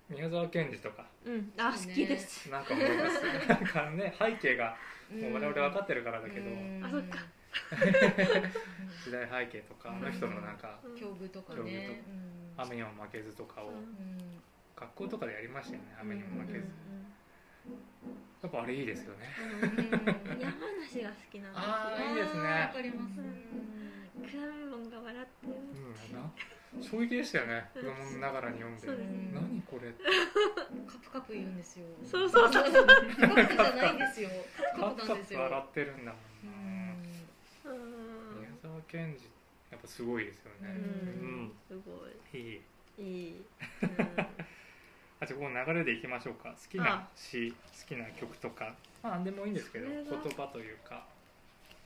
[0.09, 1.07] 宮沢賢治とか。
[1.25, 1.53] うん。
[1.59, 2.51] あ好きです。
[2.51, 3.49] なんか思います。
[3.49, 4.77] なんかね 背景が
[5.11, 5.21] うん。
[5.21, 6.85] もう我々分かってるからだけど、うん。
[6.85, 7.19] あそっか。
[9.05, 12.03] 時代背景とかあの人のなんか境遇とかね。
[12.57, 13.73] と雨にも負けずとかを。
[14.77, 16.67] 学校とかでやりましたよね雨にも負けず、
[18.43, 19.27] やっぱあれいいですよね。
[19.63, 20.41] うん。
[20.41, 22.07] 山梨が好きなんあですよ。
[22.07, 22.43] ーいいですね。
[22.43, 24.29] わかりますうん。
[24.29, 25.53] クラメモンが笑ってる。
[25.53, 26.31] うんな
[26.83, 27.71] 衝撃でしたよね。
[27.73, 28.87] 子供ながらに読んで
[29.33, 29.93] 何これ
[30.87, 31.87] カプカプ言うんですよ。
[32.05, 32.65] そうそうそう。
[32.65, 34.29] カプカプじゃないんですよ。
[34.79, 35.41] カプカプなんですよ。
[35.41, 38.41] 笑ってるんだもうんんうん。
[38.41, 39.25] 宮沢賢治
[39.71, 40.69] やっぱすごいですよね。
[40.69, 40.73] う
[41.25, 41.53] ん。
[41.67, 42.07] すご
[42.39, 42.43] い。
[42.43, 42.61] いい。
[42.99, 43.45] いい、
[45.21, 46.51] あじゃあこの流れでいきましょうか。
[46.51, 47.57] 好きな詩好
[47.89, 51.07] きな曲とかまあ何でもいいんですけど言が葉というか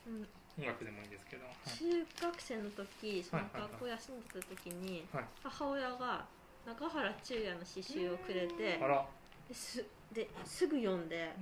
[0.07, 0.27] うん、
[0.59, 1.45] 音楽でもいいんですけど。
[1.45, 1.79] はい。
[1.79, 5.25] 中学生の時その学校休んでた時にはい。
[5.43, 6.25] 母親が
[6.67, 9.07] 中原中也の詩集をくれてあら。
[9.49, 11.33] ですですぐ読んで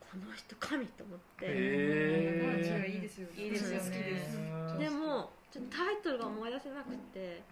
[0.00, 2.94] この人神と思って、へー。
[2.94, 3.44] いいですよね。
[3.44, 3.84] いいですよね。
[3.84, 4.36] 好きです。
[4.36, 4.78] うん。
[4.78, 7.42] でもちょっとタイトルが思い出せなくて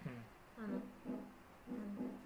[0.59, 0.81] あの「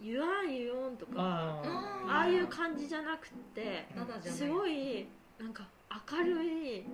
[0.00, 1.62] ゆあんゆおん」とか
[2.06, 3.86] ああいう感じじゃなくて
[4.22, 5.06] すごい
[5.38, 5.66] なんか
[6.10, 6.84] 明るい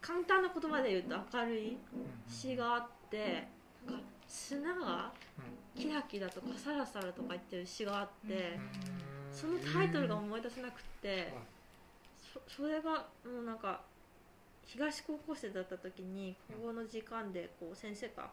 [0.00, 1.78] 簡単な言葉で言うと明るいうん
[2.28, 3.48] 詩があって
[3.86, 5.12] なんか砂が
[5.74, 8.58] キラキラとかサラサラとか言ってる詩があって
[9.32, 11.32] そのタイトルが思い出せなくて
[12.16, 13.82] そそれがもうなんか
[14.66, 18.30] 東高校生だった時に国語の時間でこう先生が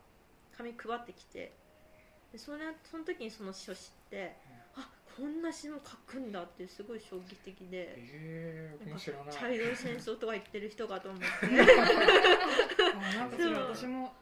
[0.57, 1.51] 紙配ってきて
[2.31, 4.35] でそれその時にその詩を知って
[4.75, 7.93] あこんな詩も書くんだっていうすごい衝撃的で。
[7.97, 11.27] えー、茶色い戦争とか言ってる人かと思って、
[12.95, 13.37] あなんか
[13.73, 14.13] 私も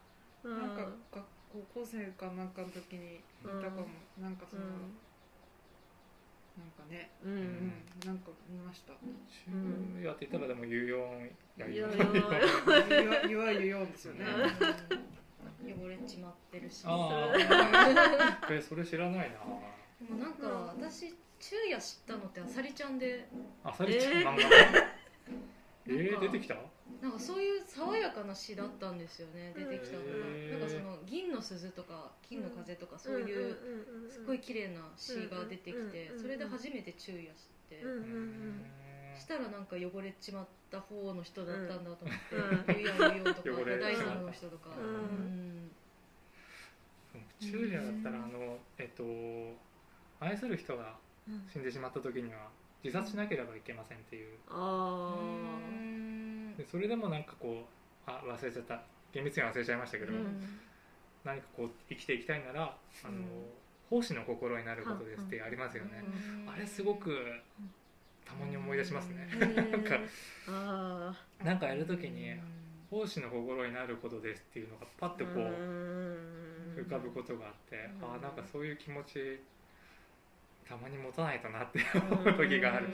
[0.42, 3.86] うん、なんか学高校生かなんかの時に見たかも、
[4.20, 4.70] なんかその、なん
[6.76, 7.10] かね。
[7.24, 7.72] うん、ううん、ん
[8.06, 8.92] なんか見ました。
[8.92, 11.96] 中夜って言ったらでも有音やいやいや
[13.28, 14.24] 言わ言わですよね
[15.64, 16.82] 汚れちまってるし。
[16.86, 19.38] ああ えそれ知らないな。
[20.06, 23.26] でもなんか私昼夜知ったのってあさりちゃんで。
[23.64, 24.22] あさりちゃんえー。
[24.22, 24.48] 漫画
[25.86, 26.26] えー、なんか。
[26.26, 26.56] 出てきた？
[27.00, 30.08] なんかそういう爽やかな詩だったんですよね出てきたのが。
[30.10, 30.58] へー。
[30.58, 33.56] なんかその銀の鈴とか金の風とかそういう
[34.10, 37.80] すごい綺麗な詩が出てきてうんうんそれで初めて昼夜知って。
[37.82, 38.64] うんうんうん
[39.20, 43.78] したらなんか汚れちまった方の人だったんだと思ってうん「ゆうやゆうよ」とか「汚れ。
[43.78, 44.70] 大山の人」とか。
[44.76, 44.84] うん。
[44.84, 45.70] うん
[47.40, 49.02] 中夜だったらあのえっと
[50.20, 52.48] 愛する人がうん死んでしまった時には
[52.84, 54.38] 自殺しなければいけませんっていう。
[54.48, 56.56] あうん。
[56.56, 57.66] でそれでもなんかこ
[58.06, 58.82] うあ忘れちゃった。
[59.12, 60.16] 厳密には忘れちゃいましたけど、ー
[61.24, 63.24] 何かこう生きていきたいならあの、うん。
[63.90, 66.04] 奉仕の心になることですってありますよね、
[66.46, 67.10] あれすごく
[68.30, 69.54] たまに思い出しますね、うん。
[69.72, 69.98] なんか。
[70.48, 71.14] あ
[71.44, 72.40] なんかやるときにうん。
[72.90, 76.74] 奉仕の心になることですっていうのがパッーとこううん。
[76.76, 78.04] 浮かぶことがあって、うん。
[78.04, 79.40] ああなんかそういう気持ち
[80.68, 82.86] たまに持たないとなって思う時がある。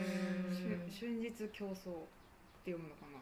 [0.89, 1.75] 春日競争っ
[2.65, 3.19] て読むのかな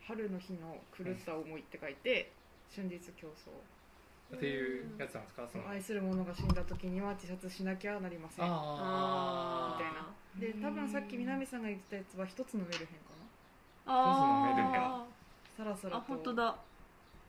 [0.00, 2.32] 春の日の狂った思いって書いて
[2.74, 3.50] 春日競争
[4.34, 5.48] っていうやつなんですか？
[5.50, 5.68] その。
[5.68, 8.44] 愛する者が死んだ時には自殺しなきゃなりません。
[8.46, 10.08] あみたいな。
[10.38, 13.10] で多分さっき南さんが言ってたやつは一つのメルヘンか
[13.86, 15.06] あ一つのメルヘンあな
[15.56, 16.56] さらさらあと本当だ。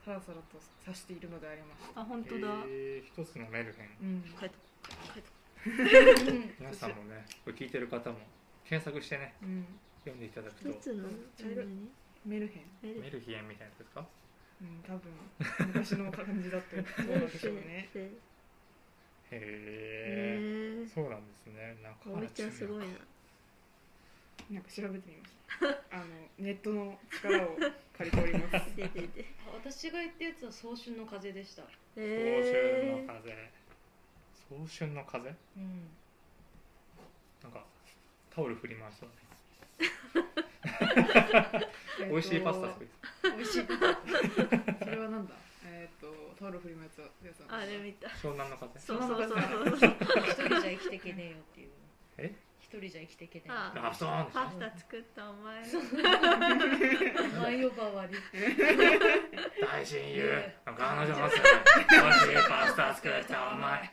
[0.04, 2.48] さらさらと指しているのでありますあ本当だ。
[2.66, 4.24] えー一つのメルヘンうん。
[4.38, 4.54] 書いと
[5.14, 5.30] 書いと
[5.64, 8.18] うん皆さんもねこれ聞いてる方も
[8.64, 9.34] 検索してね。
[9.42, 9.66] うん。
[10.04, 10.68] 読んでいただくと。
[10.70, 11.08] 一つの
[12.26, 14.04] メルヘンメルメルヒエンみたいなやつですか？
[14.62, 15.12] うん多分
[15.74, 18.10] 昔の感じだとそうなんでしょ うねへへ
[19.32, 21.76] ええそうなんですね。
[21.82, 22.86] なんかおみちゃんすごいな
[24.50, 25.32] なんか調べてみまし
[25.90, 25.96] た。
[25.96, 26.04] あの
[26.38, 27.56] ネットの力を
[27.96, 28.76] 借りております。
[28.76, 31.62] ででで私が言ったやつは早春の風でした。
[31.62, 33.50] 早春への風。
[34.48, 35.28] 早春の風？
[35.56, 35.88] うん。
[37.42, 37.64] なんか
[38.30, 39.08] タオル振り回しそう
[39.80, 39.92] だね。
[40.18, 40.41] えっと
[42.10, 42.90] 美味しいパスタ作り。
[43.36, 45.34] 美味しいそれはなんだ？
[45.66, 46.06] えっ、と
[46.38, 48.08] タオル振り回すやつああれ見た。
[48.08, 48.78] 湘南の風。
[48.78, 49.90] そうそうそうそう。
[49.90, 51.68] 一人じゃ生きてけねえよっていう。
[52.18, 52.34] え？
[52.60, 55.62] 一人じゃ生きてけねえよあラストオンでしょパスタ作ったお前。
[55.62, 58.14] お前呼ばわり。
[59.60, 60.42] 大親友。
[60.64, 61.36] 彼女もさ
[61.90, 63.90] 美味しいパスタ作ったお前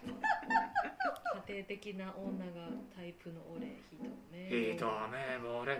[1.49, 4.77] 家庭的な女がタイプの俺ひどめ一
[5.09, 5.79] 目ぼれ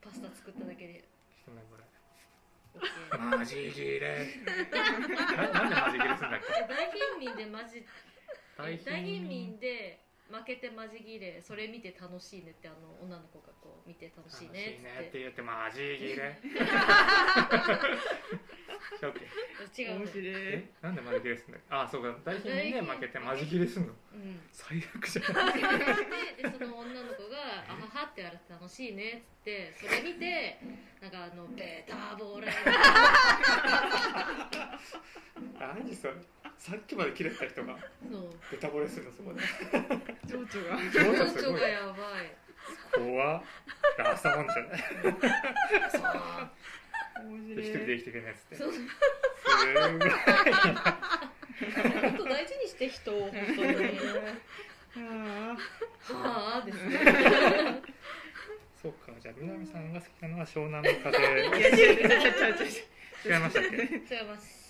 [0.00, 1.04] パスタ作っただけで。
[1.36, 1.84] 一目ぼれ。
[3.12, 4.26] OK マジギレ
[4.72, 6.46] ななんでマジギレするんだっけ？
[6.72, 7.84] 大貧民でマジ
[8.56, 16.40] 大大貧民で負けてマジギレそれ見て楽しいねってあの女の子がこう見て楽しいねっつ楽しいねっってて言ってマジギレ
[19.04, 19.82] オッケー。
[19.82, 20.26] 違うの面白い。
[20.26, 22.16] えなんでマジギレすんだあそうか。
[22.24, 23.92] 大金にね負けてマジギレすんの？
[24.14, 24.40] うん。
[24.52, 25.24] 最悪じゃん。
[25.56, 25.62] で
[26.42, 30.58] でその女の子が「あはは」って言われて楽しいねっつってそれ見て
[31.02, 32.54] なんかあのベーターボーライ
[35.60, 36.14] 何それ？
[36.58, 37.76] さっきまで切れてた人が
[38.10, 38.32] そう。
[38.50, 39.40] ベタ惚れするのそこで。
[40.26, 40.78] 情緒が。
[40.90, 41.00] 情
[41.48, 42.32] 緒がやばい。
[42.92, 43.42] 怖っ。
[43.98, 44.80] ラストモンじゃない。
[45.90, 46.02] そう。
[47.48, 48.56] 一人で生きていけないやつって。
[48.56, 48.72] そう。
[48.72, 49.76] すごい
[52.00, 53.74] 本当大事にして人を本当に。
[54.96, 54.98] あ
[56.12, 57.82] はあですね。
[58.80, 61.18] そうかじゃあ南さんが好きなのは湘南の風。
[63.24, 64.14] 違いましたっけ？
[64.14, 64.63] 違います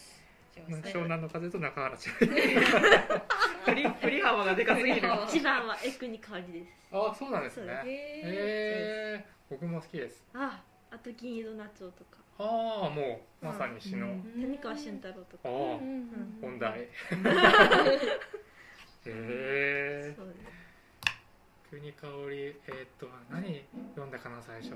[0.63, 2.13] 湘南の風と中原千
[3.65, 5.13] 振り振り幅がでかすぎる。
[5.13, 6.73] あ一番はエクニカリです。
[6.93, 7.67] あそうなんですね。
[7.67, 7.87] そうです。
[7.87, 7.91] へ
[9.21, 10.25] え僕も好きです。
[10.35, 12.19] ああと銀色夏男とか。
[12.39, 14.23] ああもうまさに詩の、うん。
[14.43, 15.49] 谷川俊太郎とか。
[15.49, 16.39] ああうん。
[16.41, 16.81] 本題。
[16.83, 16.89] へ
[19.07, 20.65] えそうです。
[21.71, 23.65] 国香りえーっと何
[23.95, 24.75] 読んだかな最初。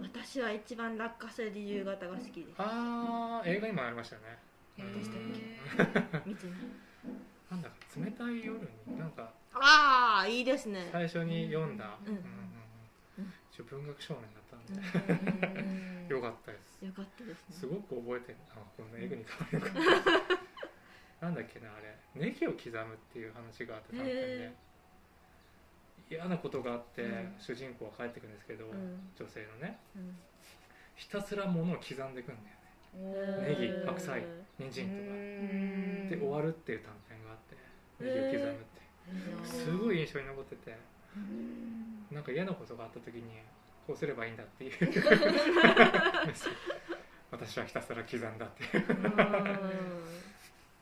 [0.00, 2.54] 私は一番落花生で夕方が好きです。
[2.58, 4.38] ああ映画にもありましたよね
[4.76, 6.30] でしたっけ？
[6.30, 6.58] 見てない。
[7.50, 10.88] なんだか冷たい夜になんかああいいですね。
[10.90, 12.12] 最初に読んだ、うん。
[12.12, 12.24] うんうん
[13.18, 13.32] うん。
[13.52, 14.64] 一応文学少年だったん
[15.52, 15.64] で、 う
[16.06, 16.08] ん。
[16.08, 16.84] よかったです。
[16.84, 20.38] よかったですすねごく覚えてるあこのエグに変わるのか。
[21.20, 21.96] なんだっけなあれ。
[22.14, 24.44] ネギを刻むっていう話があって短編で。
[24.46, 24.52] へ
[26.10, 27.34] 嫌なことがあって、うん。
[27.38, 29.12] 主人公は帰ってくるんですけど、うん。
[29.16, 29.78] 女性のね。
[29.96, 30.16] うん。
[30.96, 32.56] ひたすら物を刻んでいくんだよ。
[32.56, 32.61] ね
[32.94, 34.24] ネギ白菜
[34.58, 34.98] 人参とか。
[34.98, 36.08] うん。
[36.08, 37.56] で終わるっていう短編があって。
[38.04, 38.82] ネギを刻むって。
[39.46, 40.76] すごい印象に残ってて。
[42.10, 43.22] なんか嫌なことがあった時に
[43.86, 44.72] こうすればいいんだっていう。
[47.30, 48.84] 私はひたすら刻んだっていう。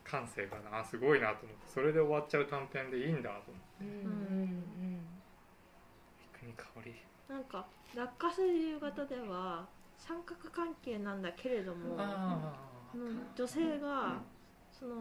[0.05, 1.69] 感性がなすごいなと思って。
[1.69, 3.85] それで終わっちゃう短編でいいんだと思って。
[3.85, 4.11] うん。
[4.11, 4.65] うん。
[6.33, 6.95] 国香り。
[7.29, 9.69] なんか落花生で夕方では
[10.01, 12.57] 三角関係なんだけれどもあ
[12.91, 13.05] その
[13.37, 14.15] 女性が
[14.73, 14.95] その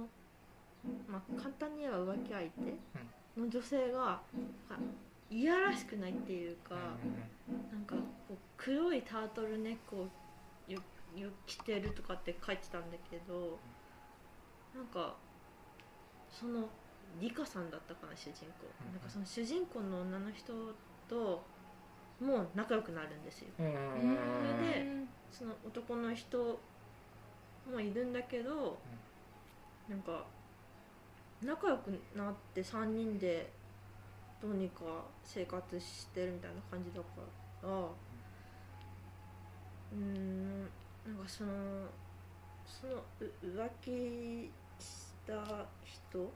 [1.08, 4.22] まあ簡単に言えば浮気相手の女性が
[5.32, 6.76] いやらしくないっていうか、
[7.72, 7.96] なんか
[8.28, 10.08] こう黒いタートルネックを
[10.68, 10.80] よ
[11.16, 13.60] よ着てるとかって書いてたんだけど
[14.76, 15.16] なんか
[16.30, 16.68] その
[17.20, 18.68] リカさんだったかな主人公。
[18.86, 18.94] うん。
[18.94, 20.54] なんかその主人公の女の人
[21.08, 21.44] と
[22.20, 23.48] もう仲良くなるんですよ。
[23.58, 24.86] それで
[25.32, 26.60] その男の人
[27.72, 28.78] もいるんだけど
[29.88, 30.26] なんか
[31.42, 33.50] 仲良くなって3人で
[34.42, 34.82] どうにか
[35.24, 37.06] 生活してるみたいな感じだか
[37.64, 40.70] らうーんなん
[41.24, 41.50] かその
[42.66, 45.34] そのう浮気した
[45.84, 46.30] 人の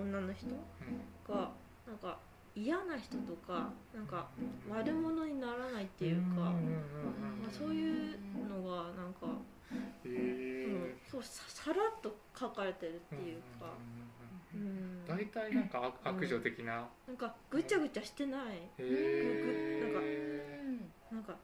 [0.00, 0.46] 女の人
[1.28, 1.50] が
[1.86, 2.18] なんか
[2.54, 4.28] 嫌な人とかなんか
[4.68, 9.26] 悪者にならないっていうか、まあ、そういうのがなんか、
[10.04, 13.72] えそうささらっと書かれてるっていうか、
[14.54, 16.86] うん、大体なんか悪悪女的な。
[17.06, 18.42] なんかぐちゃぐちゃしてない。
[18.46, 19.82] へえ
[21.10, 21.34] なんか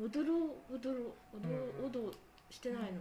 [0.00, 0.34] おどろ
[0.70, 2.12] おどろおどろおど
[2.50, 3.00] してないの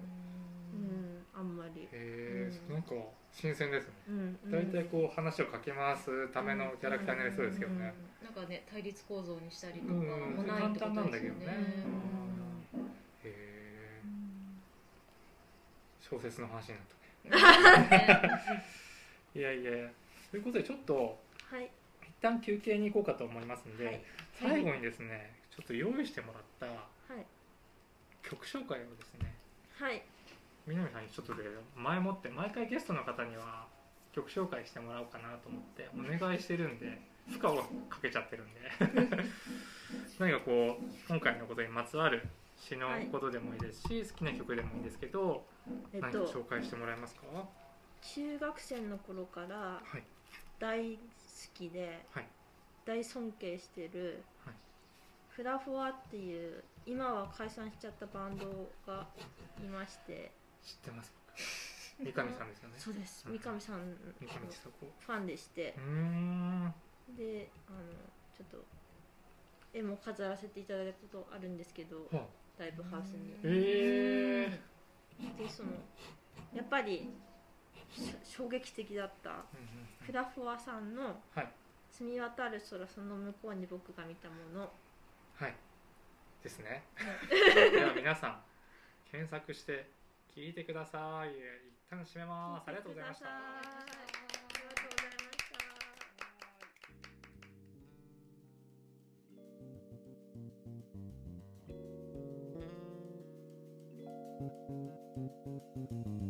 [0.77, 1.83] うん、あんまり。
[1.83, 2.73] へえうん。
[2.75, 2.91] なんか
[3.31, 3.93] 新鮮ですね。
[4.09, 4.51] うんうん。
[4.51, 7.93] 大体こう話をかけ回すためのキャラクターになりそうですけどね。
[8.23, 9.99] なんかね対立構造にしたりとかうん
[10.35, 10.85] もないってことですよね。
[10.85, 11.45] 簡単なんだけどね。
[13.23, 14.01] へえ
[15.99, 16.75] 小説の話に
[17.29, 18.43] なったね。
[19.35, 19.71] いやいや。
[20.31, 21.69] ということでちょっとはい。
[22.01, 24.01] 一旦休憩に行こうかと思いますんで、はい。
[24.33, 27.25] 最後にですねちょっと用意してもらったはい。
[28.23, 29.33] 曲紹介をですね
[29.79, 30.01] はい
[30.67, 31.43] 南さんにちょっとで
[31.75, 33.67] 前もって毎回ゲストの方には
[34.11, 36.99] 曲紹介してもらおうかなと思ってお願いしてるんで
[37.29, 38.59] 負荷をかけちゃってるんで。
[40.19, 42.27] 何かこう今回のことにまつわる
[42.57, 45.45] 詩のことでもいいですし、好きな曲でもいいんですけど、
[45.93, 47.21] えっ何かと紹介してもらえますか？
[48.01, 50.03] 中学生の頃からはい。
[50.59, 51.01] 大好
[51.53, 52.27] きで、はい。
[52.83, 54.55] 大尊敬してる、はい。
[55.29, 59.07] フラフォアっていう今は解散しちゃったバンドが
[59.63, 60.31] いまして
[60.67, 61.15] 知ってます。
[61.97, 62.75] 三上さんですよね。
[62.77, 63.25] そうです。
[63.25, 63.39] うん。
[63.39, 64.85] 三上さんの三上千佐子。
[64.99, 65.73] ファンでして。
[65.77, 66.73] うーん。
[67.15, 67.79] であの
[68.35, 68.65] ちょっと
[69.73, 72.25] 絵も飾らせていただいたことあるんですけどは
[72.59, 73.33] ライブハウスに。
[73.43, 74.59] え
[75.39, 75.71] でその
[76.53, 77.09] やっぱり
[77.89, 79.45] し衝撃的だった
[80.05, 81.47] フラフォアさんのはい。
[81.89, 84.69] 澄み渡る空その向こうに僕が見たもの。
[85.35, 85.55] はい。
[86.43, 86.83] ですね。
[87.71, 88.43] では皆さん
[89.09, 89.89] 検索して
[90.37, 91.29] 聞いてください。
[91.31, 92.67] 一旦閉めます。
[92.67, 93.25] ありがとうございました。
[93.25, 95.49] ありがとうございまし
[105.81, 106.21] た。
[106.21, 106.26] うん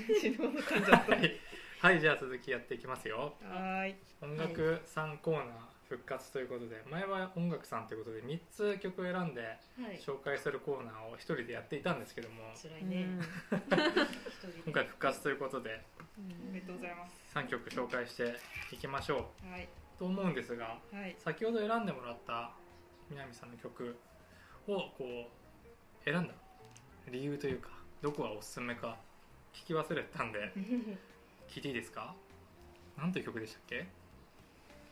[0.00, 1.40] 死ぬほど噛んじゃっはい、
[1.80, 3.34] はい、じゃあ続きやっていきますよ。
[3.40, 3.94] たはーい。
[4.22, 5.44] 音楽3コーナー
[5.88, 10.00] 復活ということで前は音楽さんということで3つ曲を選んではい。
[10.04, 12.52] 紹介するコーナーを1人でやっていたんですけども。
[12.60, 13.06] 辛いね、
[14.64, 15.80] 今回復活ということで。
[16.16, 17.24] おめでとうございます。
[17.34, 18.34] 3曲紹介して
[18.70, 19.68] いきましょはい、う
[19.98, 22.52] と思うんですがはい、先ほど選んでもらった
[23.10, 23.96] 南さんの曲
[24.68, 26.34] をこう選んだ
[27.10, 27.70] 理由というか
[28.00, 28.96] どこがおすすめか
[29.54, 30.52] 聞き忘れてたんで
[31.48, 32.14] 聞いていいですか？
[32.96, 33.86] 何という曲でしたっけ？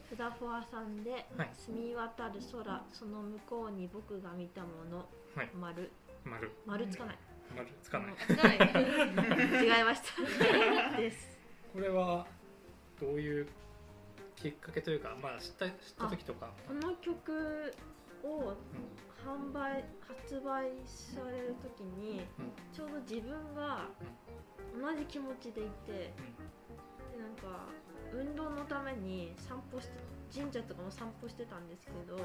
[0.08, 5.50] フダフォアさんではい「澄み渡る空その向こうに僕が見たもの」はい。
[5.58, 5.90] 丸。
[6.24, 6.50] 丸。
[6.66, 7.18] 丸つかない、
[7.56, 8.14] 丸つかない。
[8.16, 8.56] つかない。
[9.78, 10.02] 違いまし
[10.92, 10.96] た。
[11.00, 11.38] です。
[11.72, 12.26] これは
[13.00, 13.48] どういう
[14.36, 16.52] きっかけというかまあ知った知った時とか。
[16.68, 17.74] この曲
[18.22, 18.54] を
[19.24, 22.52] 販売発売される時にうん。
[22.72, 23.88] ちょうど自分が
[24.80, 27.68] 同じ気持ちでいてでなんか
[28.12, 29.92] 運動のために散歩して
[30.34, 32.16] 神社とかも散歩してたんですけど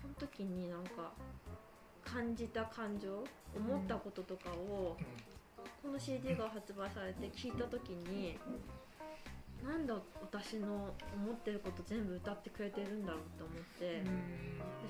[0.00, 1.12] その時になんか
[2.04, 3.24] 感じた感情
[3.56, 4.96] 思ったこととかを
[5.82, 8.38] この CD が発売されて聞いた時に
[9.64, 14.04] なんだ私の思ってること全部歌ってくれてるんだろうと思って、で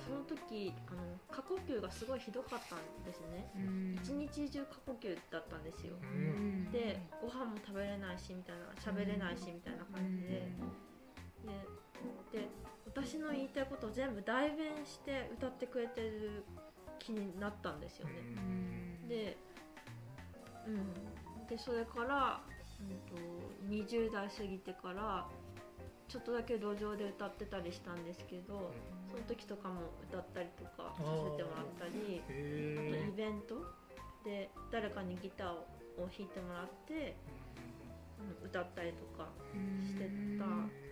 [0.05, 3.51] その時あの過呼吸がすごいひどかったんですね。
[3.55, 3.95] うん。
[3.95, 5.93] 一日中過呼吸だったんですよ。
[6.71, 10.51] でご飯も食べれないしみたいな喋れないしみたいな感じで。
[12.31, 12.47] でで
[12.85, 16.43] 私の言いたいことを全部代弁して歌ってくれてる
[16.99, 18.13] 気になったんですよね、
[19.01, 19.07] うん。
[19.07, 19.37] で,、
[20.67, 22.41] うん、でそれから、
[23.69, 25.27] うん、と20代過ぎてから
[26.07, 28.73] ちょっとだけ路上で歌ってたりしたんですけど
[29.09, 29.79] その時とかも
[30.09, 33.63] 歌ったりとかさせてもらったりあとイへベント
[34.25, 35.65] で誰かにギターを
[35.97, 37.15] 弾いてもらって
[38.19, 39.29] うん歌ったりとか
[39.87, 40.45] してた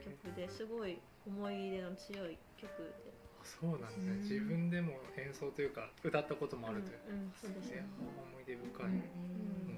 [0.04, 4.12] 曲ですごい思い入れの強い曲で、あそうなんですね。
[4.14, 4.22] うん。
[4.22, 7.86] 自分でも演奏というか歌ったこともあるといううんうんそうですね。
[8.00, 9.69] 思い出深い、うん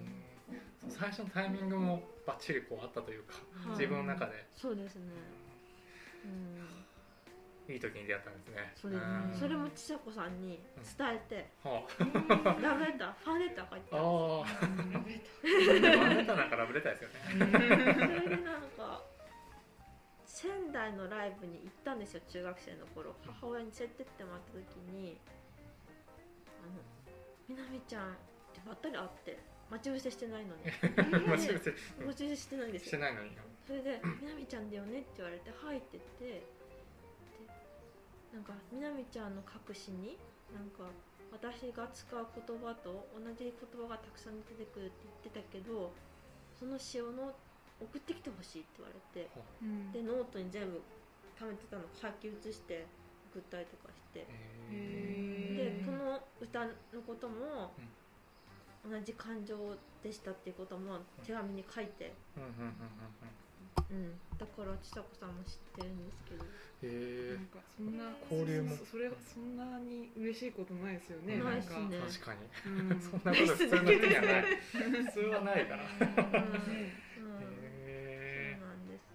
[0.89, 3.33] 最初のタイミングもバッチリこうあったというか
[3.65, 3.77] はい。
[3.77, 5.01] 自分の中で、そうですね。
[6.25, 7.73] うん。
[7.73, 8.73] いい時に出会ったんですね。
[8.75, 9.33] それうん。
[9.39, 10.59] それもちさ子さんに
[10.97, 11.49] 伝えて。
[11.63, 11.83] は
[12.61, 17.15] ラブレターファンレター書いてあたあうんラブレターラブレターなんかラブレターですよね。
[17.29, 19.03] それでなんか
[20.25, 23.15] 仙台のライブに行ったんですよ中学生の頃。
[23.39, 25.19] 母親に連れてってもらった時に
[26.65, 26.81] 「あの
[27.47, 28.15] みなみちゃん」っ
[28.53, 29.37] てばったり会って
[29.71, 30.63] 待ち伏せしてないのに。
[31.31, 31.71] 待ち伏せ
[32.03, 32.83] 待ち伏せしてないんです。
[32.83, 33.31] よしてないのに。
[33.65, 36.43] それで「みなみちゃんだよね」って言われて「はい」って言ってで
[38.33, 40.17] なんかみなみちゃんの書く詩に
[40.53, 40.91] なんか
[41.31, 45.93] 私が使う言葉と同じ言葉がたくさん出てくるって言ってたけど
[46.59, 47.33] その詩をの
[47.79, 49.29] 送ってきてほしいって言われて
[49.61, 49.65] う。
[49.65, 49.91] ん。
[49.93, 50.81] でノートに全部
[51.39, 52.85] 貯めてたの書き写して
[53.31, 54.27] 送ったりとかして。
[54.69, 56.73] でこの歌の
[57.05, 57.73] ことも
[58.83, 59.55] 同じ感情
[60.03, 63.41] でしたっていうことも手紙に書いて、うんうんうんうんうん。
[63.91, 66.45] うん、だからちさ子さんも知ってるんですけど。
[66.83, 68.75] へなんかそんな交流も。
[68.75, 71.87] そそれそんなに嬉しいことないですよねないんかっすね。
[71.91, 72.39] え確かに。
[72.65, 72.99] うん。
[73.01, 74.43] そんなこと普通の人にはない。
[75.05, 75.83] 普通はないから。
[75.83, 76.81] へうん、うん、そう
[77.85, 79.13] えなんです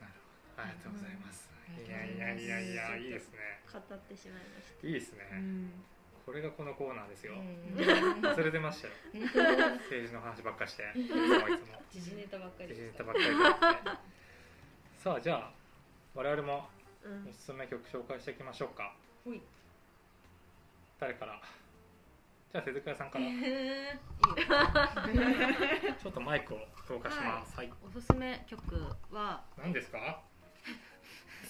[0.00, 0.12] なる
[0.56, 0.62] ほど。
[0.62, 1.48] ありがとうございます。
[1.68, 1.86] うん。
[1.86, 3.38] いやいやいやいやいいですね。
[3.72, 4.86] 語ってしまいました。
[4.86, 5.28] いいですね。
[5.32, 5.72] うん
[6.28, 7.32] これがこのコーナーですよ。
[7.32, 7.80] うん。
[7.80, 8.92] 忘れてましたよ。
[9.88, 10.84] 政治の話ばっかして。
[10.94, 13.32] いつもいつも時事ネタばっかり時事ネタばっかりで。
[14.98, 15.50] さあじゃあ
[16.14, 16.68] 我々も
[17.02, 17.30] うん。
[17.30, 18.92] おすすめ曲紹介していきましょうか。
[19.24, 19.40] ほい。
[21.00, 21.40] 誰から？
[22.52, 23.24] じゃあ手塚さんから。
[23.24, 23.98] へ え
[25.10, 25.94] いいよ。
[26.02, 27.56] ちょっとマイクを投下します。
[27.56, 28.60] はい、おすすめ曲
[29.10, 30.20] は何ですか？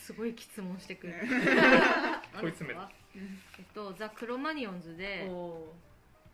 [0.08, 1.12] すごい質問してくる。
[2.40, 5.70] 問い詰めたえっとザ・クロマニオンズでお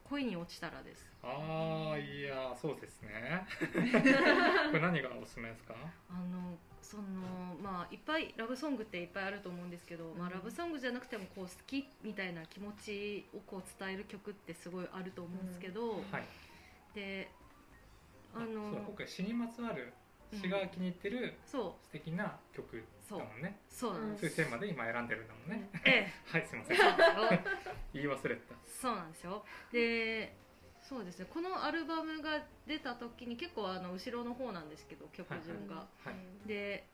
[0.04, 1.10] 恋に落ちたらです。
[1.24, 3.44] ああいやそうですね。
[4.70, 5.74] これ何がおすすめですか？
[6.08, 7.02] あのその
[7.60, 16.24] まあいっぱいラブソングっていっぱいあると思うんですけど、まあ、ラブソングじゃなくてもこう好きみたいな気持ちをこう伝える曲ってすごいあると思うんですけど、はい。
[16.94, 17.28] で
[18.34, 19.92] あそうだの今回詩にまつわる
[20.35, 21.87] 詩が気に入ってるそう。
[21.87, 23.93] 素敵な曲だもんね、そう。
[23.93, 26.12] なんです、そういうテーマで今選んでるんだもんね、ええ。
[26.26, 26.76] はいすいません。
[26.76, 27.74] そうなんですよ。
[27.95, 28.55] 言い忘れてた。
[28.66, 29.45] そうなんですよ。
[29.72, 30.35] で
[30.82, 31.26] そうですね。
[31.32, 36.87] このアルバムが出た時に結構あの後ろの方なんですけど曲順が、はいで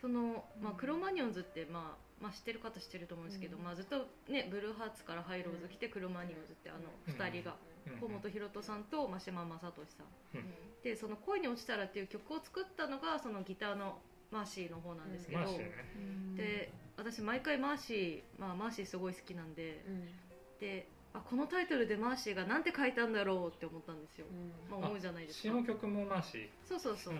[0.00, 3.64] その、まあ、クロマニオンズって、まあまあ、知ってる方知ってると思うんですけど、うん。
[3.64, 7.52] まあ、ずっと、ね、ブルーハーツからハイローズ来て、クロマニオンズってあのうん2人が。
[7.52, 10.06] うん河本大翔さんと真島正俊さん。
[10.38, 10.44] うん。
[10.82, 13.98] でその「恋に落ちたら」っていう曲を作ったのがそのギターの
[14.30, 15.42] マーシーの方なんですけど、
[16.36, 19.84] で私毎回マーシー、まあ、マーシーすごい好きなんで。
[19.86, 20.08] うん。
[20.58, 24.80] であこのタイトルでマーシーがなんて書いたんだろうって思ったんですよ、うん。
[24.80, 25.42] まあ、思うじゃないですか。
[25.42, 26.48] 詩の曲もマーシー。
[26.66, 27.14] そうそうそう、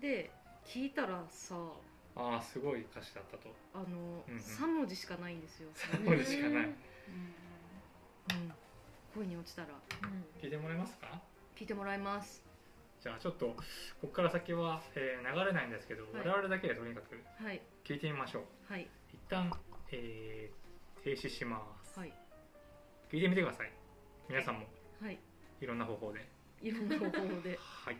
[0.00, 0.30] で
[0.64, 3.52] 聞いたらさうん、ああすごい歌詞だったと。
[3.74, 4.40] あの、うんうん。
[4.40, 6.64] 3文字しかないんですよ、3文字しかない。
[6.64, 6.74] うん、
[9.14, 9.68] 恋に落ちたら。
[10.40, 11.20] 聞いてもらえますか？
[11.56, 12.44] 聞いてもらいます。
[13.00, 13.54] じゃあちょっとこ
[14.02, 16.12] こから先は、えー流れないんですけど、はい。
[16.26, 17.60] 我々だけでとにかくはい。
[17.84, 18.72] 聞いてみましょう。
[18.72, 18.88] はい。
[19.12, 19.50] 一旦、
[19.92, 20.58] えー
[21.04, 22.12] 停止します、はい。
[23.10, 23.72] 聞いてみてください。
[24.28, 24.66] 皆さんも。
[25.00, 25.18] はい。
[25.60, 26.28] いろんな方法で。
[26.60, 27.56] いろんな方法で。
[27.84, 27.96] はい。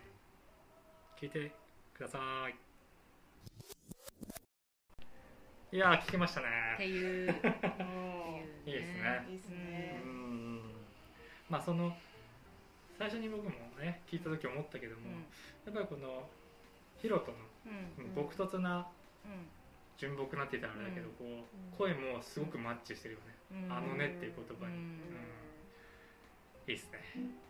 [1.21, 1.53] 聞いて
[1.95, 2.55] ください。
[5.71, 6.47] いやー聞きましたね。
[6.75, 7.31] っていう。
[7.31, 7.49] っていう
[8.67, 9.27] いいですね。
[9.31, 10.38] いいですうねん
[11.49, 11.97] まあその
[12.99, 15.09] 最初に僕もね聞いた時思ったけども、
[15.65, 16.29] やっぱりこの
[16.99, 18.05] ヒロトのうん。
[18.05, 18.15] うん。
[18.15, 18.87] 朴突な
[19.25, 19.47] うん。
[19.97, 21.39] 純朴なって言ったらあれだけど、こうん。
[21.41, 21.43] う
[21.77, 23.73] 声もすごくマッチしてるよね、うん。
[23.73, 24.99] あのねっていう言葉に、うん。
[26.67, 27.01] いいっすね。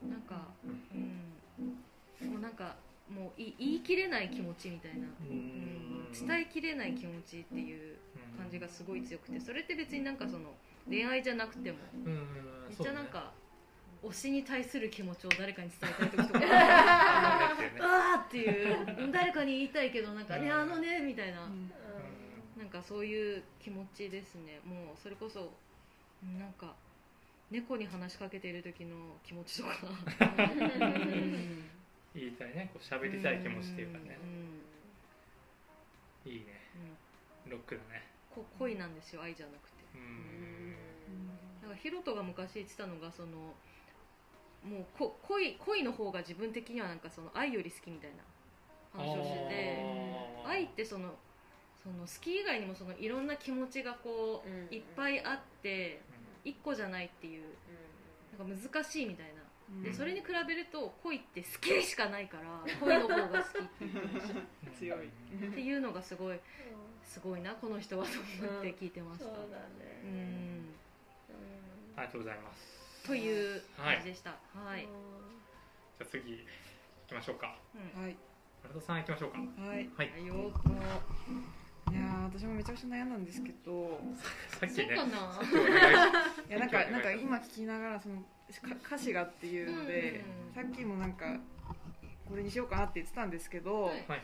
[0.08, 2.76] なんか、うん、もうなんか
[3.08, 7.96] もうい言い切れない気持ちみたいな、うん、伝えきれない気持ちっていう
[8.36, 10.54] 感じがすごい強くてそれって別になんかその
[10.88, 11.78] 恋愛じゃなくても。
[12.04, 13.32] うんうんめっちゃなんか
[14.02, 16.40] 推しに対する気持ちを誰かに伝えたい時とか。
[16.46, 19.12] ああーっていう。
[19.12, 20.52] 誰かに言いたいけどなんかねうん。
[20.52, 21.44] あのねみたいな。
[21.44, 21.70] うん。
[22.56, 24.60] なんかそういう気持ちですね。
[24.64, 25.52] もうそれこそ
[26.22, 26.74] うんなんか
[27.50, 29.76] 猫に話しかけている時の気持ちとか。
[29.82, 31.64] うん。
[32.14, 32.70] 言いたいね。
[32.72, 34.18] こう喋りたい気持ちっていうかね。
[36.24, 36.32] うん。
[36.32, 36.46] いいね。
[37.46, 37.50] うん。
[37.50, 38.06] ロックだね。
[38.30, 39.78] こ恋なんですよ愛じゃなくて。
[39.94, 40.58] うん
[41.68, 43.54] かヒロトが昔言ってたのがその
[44.64, 49.84] もうこ恋恋の方が自分的にはなんかその愛より好きみたいな話をしてて
[50.46, 51.14] 愛ってその
[51.82, 54.74] その好き以外にもそのいろんな気持ちがこう、うん。
[54.74, 56.00] いっぱいあって
[56.44, 57.44] 一個じゃないっていう
[58.38, 59.38] なんか難しいみたいな。
[59.84, 64.74] でそれに比べると恋って好きしかないから恋の方が好きっていううん。
[64.78, 65.06] 強い。
[65.06, 65.10] っ
[65.54, 66.40] ていうのがすごい
[67.04, 68.10] すごいなこの人はと
[68.46, 69.58] 思って聞いてました、そうだ
[70.04, 70.56] うん。
[70.56, 70.78] ね
[71.96, 72.77] ありがとうございます
[73.08, 74.36] という感じでした。
[74.52, 76.38] はい、じゃあ次行
[77.08, 77.56] きましょうか。
[77.74, 78.02] うん。
[78.02, 78.14] はい。
[78.62, 79.38] 村田さん行きましょうか。
[79.38, 79.44] は
[79.74, 79.78] い。
[79.78, 79.88] はい。
[79.96, 80.26] はい
[81.94, 83.98] やー私もめちゃくちゃ悩んだんですけど。
[84.60, 88.22] さっきねいやなんかなんか今聞きながらそのか
[88.86, 91.24] 歌詞がっていうので、うんさっきもなんか
[92.28, 94.20] これにしようかなって言ってたんですけど、はいはいはい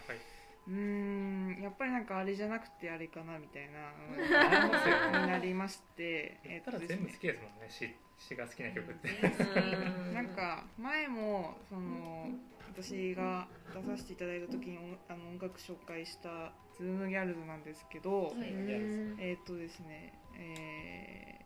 [0.67, 7.67] うーんやっぱりなんかあれじゃなくてあれかなみたいな になりまして言ったら全部好きですもんね。
[7.69, 9.09] 詩詩が好きな曲って。
[9.09, 10.15] うん。
[10.15, 12.29] なんか前もその
[12.73, 18.35] 私が出させていただいた時に音あの音楽紹介した「Zoomgals」なんですけど、はい。
[18.41, 21.44] えーっとですねえー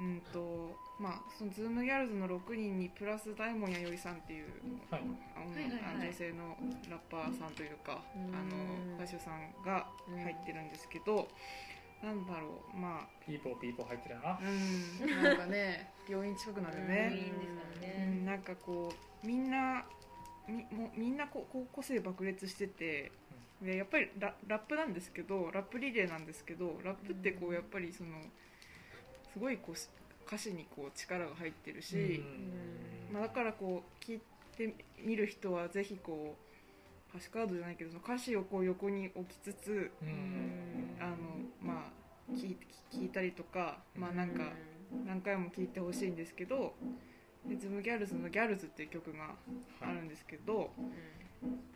[0.00, 4.46] うんとまあその Zoomgals の6人にプラス大門弥生さんっていう、
[4.90, 5.02] はい。
[5.36, 5.94] あのはいはいはい。
[5.94, 6.56] あの女性の
[6.88, 8.34] ラッパーさんというか、うん。
[8.34, 11.28] あの歌手さんが入ってるんですけど、
[12.02, 14.30] なんだろうまピーポーピーポー入ってるな。
[14.30, 18.92] あうんなんかね 病院近くなんでいいね、んですからね、うん、なんかこ
[19.22, 19.84] うみんな
[20.48, 23.12] みもうみんなこうこう個性爆裂してて
[23.60, 28.18] でやっぱりララップなんですけどラップリレーなんですけどラップってこうやっぱりその
[29.32, 29.88] すごいこうし
[30.26, 32.22] 歌詞にこう力が入ってるし、
[33.12, 34.20] まあ、だからこう聞い
[34.56, 34.74] て
[35.04, 36.36] みる人はぜひこ
[37.12, 39.90] う歌詞カードじゃないけどその歌詞をこう横に置きつつ
[41.00, 41.16] あの
[41.60, 41.90] ま
[42.30, 42.56] あ聞い
[42.92, 44.44] 聞いたりとかまあなんか
[45.04, 46.74] 何回も聴いてほしいんですけど
[47.46, 49.34] リズムギャルズの「ギャルズ」っていう曲が
[49.80, 50.70] あるんですけど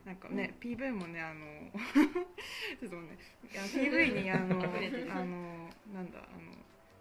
[0.05, 1.73] なんかね PV もねあの
[2.79, 3.19] ちょっとね
[3.51, 4.61] いや PV にあの
[5.11, 6.55] あのなんだあの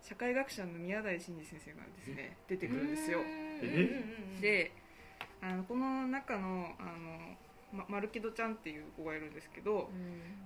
[0.04, 3.20] 社会学者の宮台真司先生がですね出てくるんですよ。
[3.24, 4.04] え？
[4.42, 4.72] で
[5.42, 7.38] あのこの中のあの、
[7.72, 9.90] ま、マルキドちゃんっていう子がいるんですけど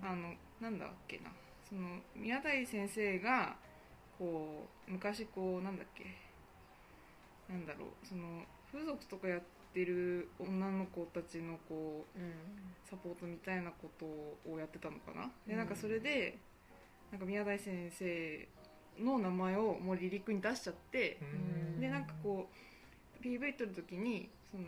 [0.04, 1.32] あのなんだっけな。
[1.68, 3.56] その宮台先生が
[4.20, 6.06] こう昔こうなんだっけ。
[7.52, 8.08] なんだろう。
[8.08, 9.42] その風俗とかやっ
[9.74, 12.20] てる女の子たちのこう
[12.90, 14.06] サポートみたいなこと
[14.50, 15.32] をやってたのかな。
[15.48, 16.38] でなんかそれで
[17.12, 18.48] なんか宮台先生
[19.00, 21.80] の名前をもう離陸に出しちゃってうん。
[21.80, 22.48] でなんかこ
[23.22, 24.64] う PV 撮るときにその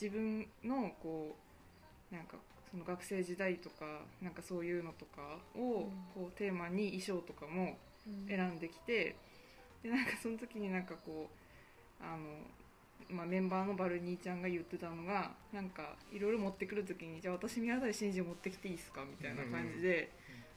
[0.00, 1.36] 自分のこ
[2.10, 2.36] うなんか
[2.70, 7.76] その学生時代とかなんかそういうのとかをこうテーマに衣装とかも
[8.28, 9.16] 選んできて
[9.82, 20.10] でなんかその時になんかこうあの、まあ、メンバーのバルニーちゃんが言ってたのがなんかいろいろ持ってくる時にじゃあ私宮台真司持ってきていいですかみたいな感じで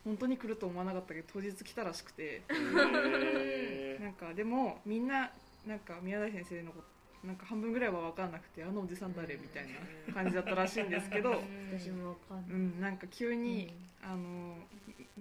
[0.07, 2.41] 本当に来ると思わなかったけど当日来たらしくて。
[2.49, 5.31] へなんかでもみんな
[5.67, 9.65] なんか宮台先生のことなんか半分ぐらいは分かんなくてあのおじさん誰みたい
[10.07, 11.41] な感じだったらしいんですけど、
[11.77, 12.57] 私もわかんうない。
[12.57, 14.55] ん、なんか急に、あの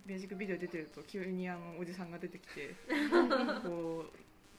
[0.06, 2.74] ミュージックビデオ出てると急にあのおじさんが出てきて
[3.64, 4.04] こ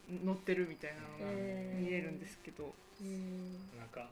[0.09, 1.32] う乗ってるみたいなのが
[1.80, 3.80] 見れるんですけど、うんー。
[3.80, 4.09] なんか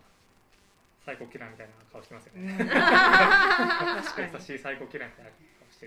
[1.06, 2.46] サイコキラーみたいな顔してますようん。
[2.48, 2.76] ね確
[4.16, 4.34] かに。
[4.34, 5.32] 優しいサイコキラーみたいな。
[5.32, 5.38] 顔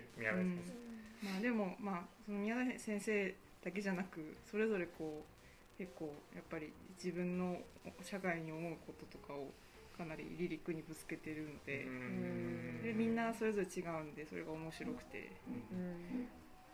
[0.00, 1.26] してる宮台先生。
[1.26, 3.34] まあでもまあその宮台先生
[3.64, 7.58] だけじゃなくそれぞれこう結構やっぱり自分の
[8.02, 9.50] 社会に思うこととかを
[9.96, 12.82] かなり離陸にぶつけてるので,、うん。
[12.82, 15.32] でみんなそれぞれ違うんでそれが面白くて
[15.72, 16.28] うん。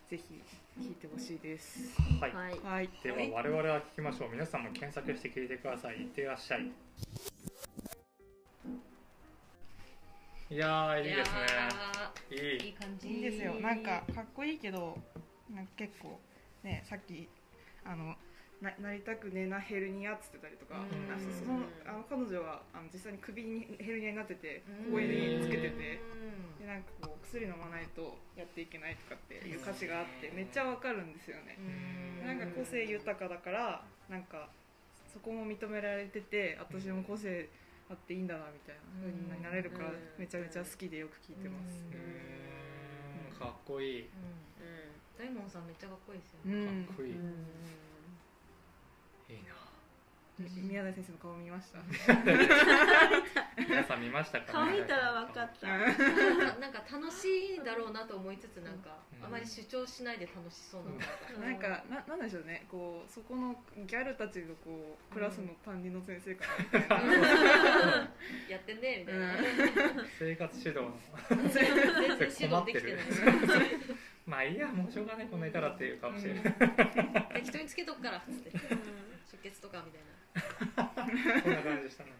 [0.08, 0.42] ぜひ
[0.78, 1.98] 聴いてほしいです。
[2.20, 2.32] はい。
[2.32, 2.60] はい。
[2.60, 2.90] はい。
[3.02, 4.30] では我々は聞きましょう。
[4.32, 5.96] 皆さんも検索して聞いてください。
[5.96, 6.70] いってらっしゃい
[10.54, 11.42] いやーいいですね。
[12.30, 12.66] いい。
[12.66, 13.54] いい感じいいですよ。
[13.54, 14.96] なんかかっこいいけど
[15.52, 16.20] なんか結構
[16.62, 17.28] ねさっき
[17.84, 18.14] あの
[18.62, 20.76] ななりたくねえなヘルニアっつってたりとか、
[21.18, 24.92] そそのあの彼女はあの実際に首にヘルニアになっててうん。
[24.94, 31.58] ここにつけててうんでなんかこう薬飲まないとやっていけないとかっていう歌詞があってめっちゃわかるんですよね。
[32.22, 32.26] うん。
[32.28, 34.50] なんか個性豊かだからなんか
[35.12, 37.50] そこも認められてて私も個性
[37.90, 39.96] あっていいんだなみたいな風になれるからうん。
[40.18, 41.74] めちゃめちゃ好きでよく聴いてます。
[43.38, 44.00] かっこいい。
[44.02, 44.08] うん。
[45.18, 46.86] 大門さんめっちゃかっこいいですようねん。
[46.86, 47.16] かっこいい、いい
[49.44, 49.54] な
[50.36, 51.78] 宮台先生の顔見ました？
[53.62, 55.66] 皆さん見ましたか顔見たら分かった。
[55.68, 56.02] なんか
[56.58, 59.26] なんか楽しいだろうなと思いつつなんかうん。
[59.26, 61.06] あまり主張しないで楽しそうなのが
[61.46, 62.66] なんかななんでしょうね。
[62.68, 66.96] こうそこのギャルたちのこうクラスの担任の先生かなみたいな、
[68.50, 69.34] やってんねみたいな。
[70.18, 70.98] 生活指導の。
[71.48, 71.62] 全然
[72.18, 73.04] 指導できてない。
[74.26, 76.40] まあいいやもうしょうがないこんないたらっていう顔してる、
[77.34, 78.50] 適当につけとくからっつって。
[79.30, 80.00] 出血とかみたい
[80.74, 82.12] こんな感じでしたね。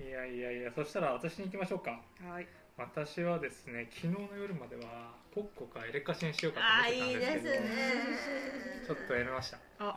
[0.00, 2.00] いやいやいやそしたら私に行きましょうか。
[2.22, 2.48] はい。
[2.76, 7.70] 私はですね昨日の夜まではポッコかエレカシにしようかあと思ってたんですけどね。
[8.86, 9.58] ちょっとやめました。
[9.78, 9.96] あ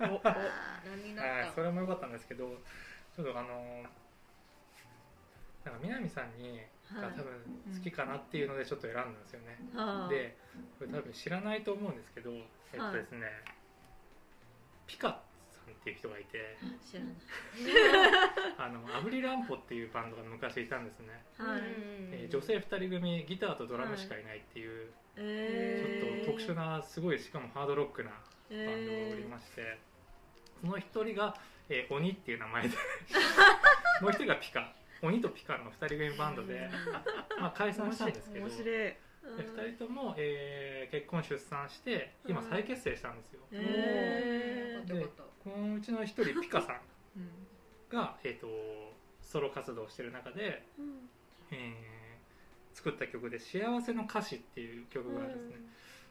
[0.00, 2.48] おお何になはい、それも良かったんですけど
[3.14, 3.84] ちょっとあの
[5.64, 6.60] なんか南さんに
[6.94, 7.24] が多分
[7.74, 10.36] 好きかなっていうのでちょっと選んだんですよね、ーはあで
[10.78, 12.30] これ多分知らないと思うんですけど
[12.72, 13.26] えっとですね、
[14.86, 15.25] ピカさん
[15.72, 16.56] っていう人がいて。
[16.84, 17.14] 知らない。
[18.58, 21.60] あのアブリランポっていうバンドが昔いたんですね、はい。
[22.12, 26.26] えー女性2人組ギターとドラムしかいないっていう、えー。
[26.26, 29.78] ちょっと特殊なすごいしかもハードロックなバンドがおりまして、
[30.60, 31.36] その一人が、
[31.68, 32.76] えー鬼っていう名前で
[34.00, 34.72] もう一人がピカ。
[35.02, 36.70] 鬼とピカの2人組バンドで、
[37.38, 38.46] まあ、解散したんですけど。
[38.46, 38.96] 面白い
[39.36, 46.80] で2人とも、えー結婚出産して今再結成したんですよ、えよかったよかっこのうちの1人ピカさん
[47.18, 47.30] うん。
[47.90, 48.46] が、えー、と
[49.20, 51.08] ソロ活動をしてる中で、ーうん。
[51.50, 51.96] えー
[52.76, 55.66] 作った曲で「幸せの歌詞」っていう曲があるんですね、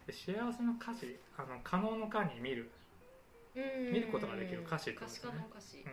[0.08, 2.72] で幸せの歌詞あの可能の歌に見る。
[3.54, 5.32] た見ることができる歌詞ってことですね。
[5.32, 5.86] 家の歌詞。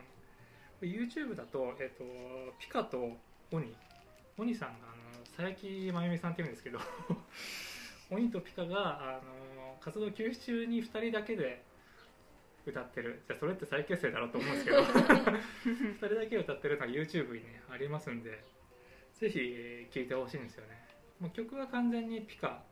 [0.83, 0.89] うん。
[0.89, 2.05] YouTube だと,、えっと
[2.59, 3.17] ピカと
[3.53, 3.77] 鬼
[4.39, 4.92] 鬼さんが
[5.37, 6.79] 佐伯真由美さんっていうんですけど
[8.11, 11.65] 鬼とピカがあの活動休止中に2人だけで
[12.65, 13.23] 歌ってる。
[13.27, 18.45] じゃあそれって再結成だろうと思うんですけど 2人だけ歌ってるのが YouTube に、ね、ありますんで
[19.15, 20.81] ぜひえー聴いてほしいんですよね。
[21.19, 22.63] もう曲は完全にピカ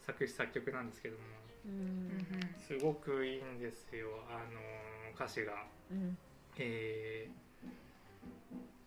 [0.00, 1.24] 作詞作曲なんですけども
[1.66, 2.26] うん。
[2.58, 4.60] すごくいいんですよあの
[5.14, 5.66] 歌詞が。
[5.90, 6.18] うん。
[6.58, 7.50] えー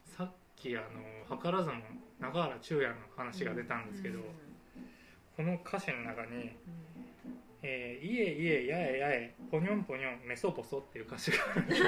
[0.06, 0.82] さっきあ
[1.28, 1.82] の図らずも
[2.24, 4.20] 中原中也の話が出たんですけど、
[5.36, 6.52] この歌詞の中に
[7.62, 11.88] 「えー、いえいえやえやえぽにょんぽにょんメソポソ」っていう歌詞があるんですよ。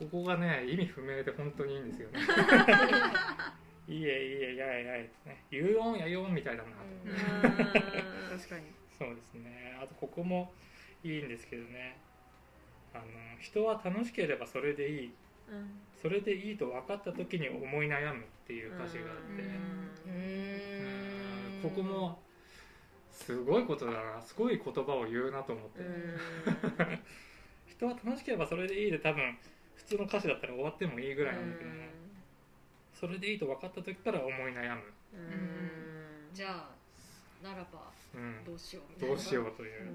[0.00, 2.20] ここがね意味不明で本当にいいんですよね。
[3.86, 4.02] いえい
[4.42, 7.14] えやえやえってね言うよんやよんみたいだなと、うん。
[8.36, 8.64] 確かに。
[8.98, 9.78] そうですね。
[9.80, 10.52] あとここも
[11.04, 11.96] いいんですけどね。
[12.92, 13.04] あの
[13.38, 15.06] 人は楽しければそれでいい。
[15.06, 15.12] うん
[16.00, 19.42] それでいいと分かった時に思い悩むっていう歌詞があって。
[19.42, 21.60] ううん。
[21.60, 22.18] んここも
[23.10, 24.22] すごいことだな。
[24.22, 25.80] すごい言葉を言うなと思って、
[27.66, 29.36] 人は楽しければそれでいいで多分
[29.74, 31.90] 普通の歌詞だったら終わってもいいぐらいなんだけどね、
[32.94, 34.82] それでいいと分かった時から思い悩む、
[36.32, 36.70] じゃあ
[37.42, 39.14] ならばうん、どうしようみたいな。
[39.14, 39.92] どうしようという、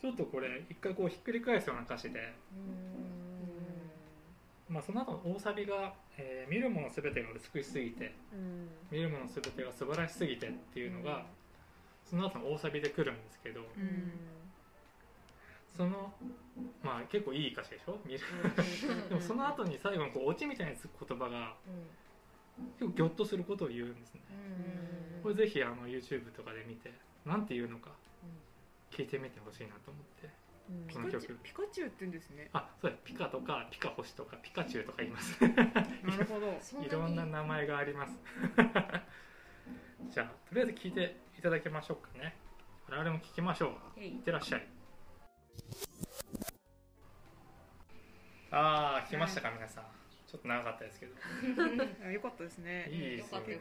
[0.00, 2.32] ちょっとこれ一回こうひっくり返すような歌詞で、
[4.70, 8.14] まあ、その後の大サビが、えー見るもの全てが美しすぎて
[8.90, 11.26] 見るもの全てが素晴らしすぎてっていうのが、
[12.08, 13.60] その後の大サビで来るんですけど、
[15.76, 16.12] その
[16.82, 17.98] まあ結構いい歌詞でしょ？
[18.04, 18.20] 見る。
[19.08, 21.54] でもその後に最後にこうオチみたいにつく言葉が
[22.78, 24.20] 結構ギョッとすることを言うんですね。
[25.22, 26.92] これぜひあの YouTube とかで見て
[27.24, 27.90] なんて言うのか
[28.90, 30.28] 聞いてみてほしいなと思って
[30.86, 31.20] ピこの曲。
[31.20, 32.50] カチュウピカチュウって言うんですね。
[32.52, 35.40] あそうやピカとかピカ星とかピカチュウとか言います。
[35.42, 36.58] なるほど。
[36.84, 38.18] いろんな名前があります。
[40.10, 42.36] じゃあとりあえず聞いていただきましょうかね。
[42.88, 44.00] 我々も聞きましょう。
[44.00, 44.08] へい。
[44.10, 44.66] いってらっしゃい。
[48.52, 49.84] ああ来ましたか皆さん。
[50.26, 51.14] ちょっと長かったですけど。
[52.04, 52.88] あよかったですね。
[52.88, 53.58] いいですよね。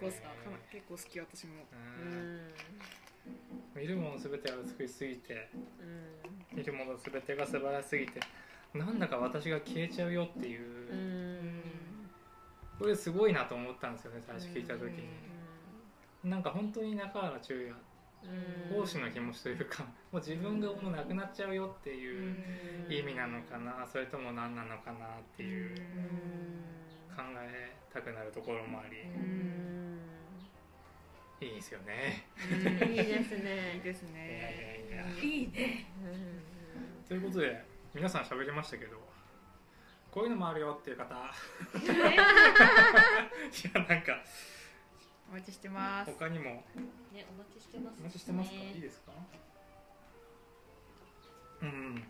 [0.71, 1.65] 結構好き私も。
[1.73, 2.53] うん
[3.75, 5.49] 見るもの全てが美しすぎて
[6.53, 8.19] 見るもの全てが素晴らしすぎて
[8.73, 11.59] なんだか私が消えちゃうよっていう、
[12.77, 17.75] これすごいなと思ったんですよね最初聞いた時に、なんか本当に中原中也
[18.71, 22.35] 奉仕の気持ちというか もう自分がもうなくなっちゃうよっていう
[22.89, 25.75] 意味なのかなそれとも何なのかなっていう
[27.15, 28.97] 考えたくなるところもあり
[31.41, 32.25] いいですよね。
[32.89, 35.23] いいですいいねですいやいねやいや。
[35.23, 35.85] いいね。
[37.07, 37.63] ということで
[37.93, 38.97] 皆さん喋りましたけど
[40.11, 41.05] こういうのもあるよっていう方。
[41.15, 41.17] い
[43.73, 44.23] やなんか
[45.29, 46.11] お待ちしてます。
[46.11, 46.45] 他にも。
[47.13, 49.11] ねお待ちしてますお待ちしてますか、ねいいですか？
[51.61, 52.03] うん。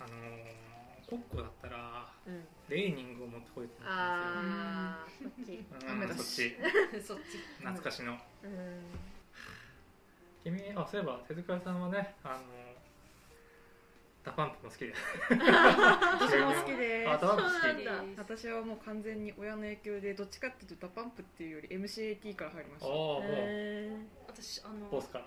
[0.00, 0.60] あのー
[1.08, 5.44] コッコだったらうんレーニングを持ってこいってなっああそっちたん。
[5.44, 6.56] ですよ雨だし。
[6.94, 7.02] うんそっち。
[7.04, 7.38] そっち。
[7.58, 8.12] 懐かしの。
[8.44, 8.82] うん。
[10.44, 12.70] 君あそういえば手塚さんはねあの
[14.22, 14.92] DA PUMP も好きで。
[15.28, 17.52] 私も好きで あ DA PUMP 好き。
[17.60, 18.22] そうなんだ。
[18.22, 22.86] 私はもう完全に親の影響でどっちかっていうと DA PUMP っていうより MCAT から入りました。
[22.86, 23.22] ああもう。
[23.26, 23.98] へ
[24.28, 25.26] 私あのボスから。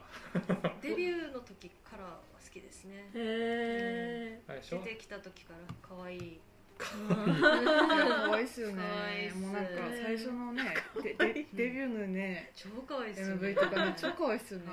[0.81, 3.09] デビューの時からは好きですね。
[3.15, 4.79] えあれでしょ？
[4.83, 6.39] 出てきた時から可愛い
[6.83, 9.31] 可愛いっすよね。
[9.35, 9.71] もうなんか
[10.03, 14.65] 最初のねででデビューのね超可愛いですよ MV とかね超可愛いっすよね。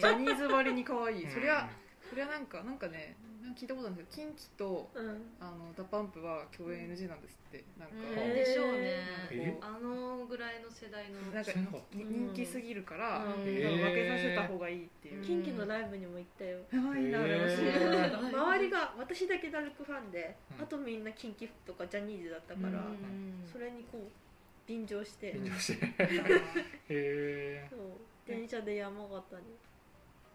[0.00, 1.68] ジャニーズばりに可愛いそりゃうん
[2.10, 3.16] そりゃなんかなんかね
[3.56, 5.22] 聞いたことあるんですけどキンキとうん。
[5.40, 7.64] あの DA PUMPは共演 NG なんですって。
[7.78, 8.34] なんか、うん。
[8.34, 9.58] でしょうね
[10.68, 11.20] の世代の。
[11.32, 11.50] なんか
[11.92, 13.32] 人気すぎるから、うん。
[13.32, 16.58] 多分分けさせた方がいいっていう、うんキンキのライブにも行ったよ。
[16.70, 20.62] やばいなへー 周りが私だけダルクファンで、うん。
[20.62, 23.48] あとみんなキンキとかジャニーズだったから、うん。
[23.50, 25.86] それにこう便乗して、緊張して。
[25.96, 26.24] へあ
[26.90, 27.80] えそう。
[28.26, 29.56] 電車で山形に、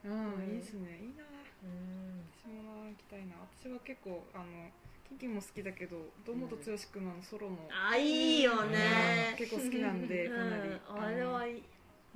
[0.05, 0.97] ーうんいいですね。
[0.99, 1.23] いいな。
[1.63, 2.25] うん。
[2.35, 3.35] 私も行きたいな。
[3.61, 4.43] 私は結構あの
[5.13, 9.35] キンキも好きだけど堂本剛君のあのソロも、あいいよね。
[9.37, 11.63] 結構好きなんでかなり、うん、あれはいい。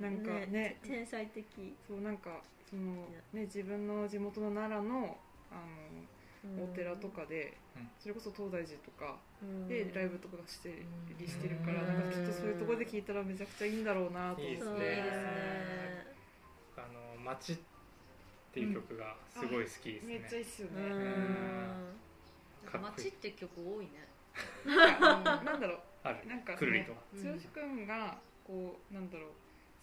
[0.00, 1.44] のなんかね天才的、
[1.86, 5.16] そうなんかそのね自分の地元の奈良の
[5.50, 5.54] あ
[6.56, 7.88] のお寺とかで、うん。
[7.98, 9.68] それこそ東大寺とかうん。
[9.68, 10.82] でライブとかして
[11.18, 11.86] りしてるから、うん。
[11.86, 14.50] なんかきっとそういうところで聞いたらめちゃくちゃいいんだろうなと思って。
[14.50, 14.70] いいですね。
[14.70, 16.06] そうですね。
[16.76, 17.56] あの街っ
[18.52, 20.14] ていう曲がすごい好きですね。
[20.14, 22.07] めっちゃいいっすよね、うん
[22.70, 23.04] かっこいい。
[23.04, 24.08] 街って曲多いね。
[24.64, 26.18] なんかなんだろ ある。
[26.24, 27.00] うなんかくるりと剛
[27.52, 29.30] 君がこうなんだろう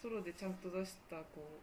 [0.01, 1.61] ソロでちゃんと出したこ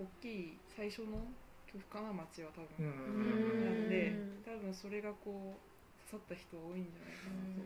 [0.00, 1.26] う大きい最初の
[1.66, 4.12] 曲かな街は多分、なんで
[4.44, 7.16] 多分それがこう刺さった人多いんじゃない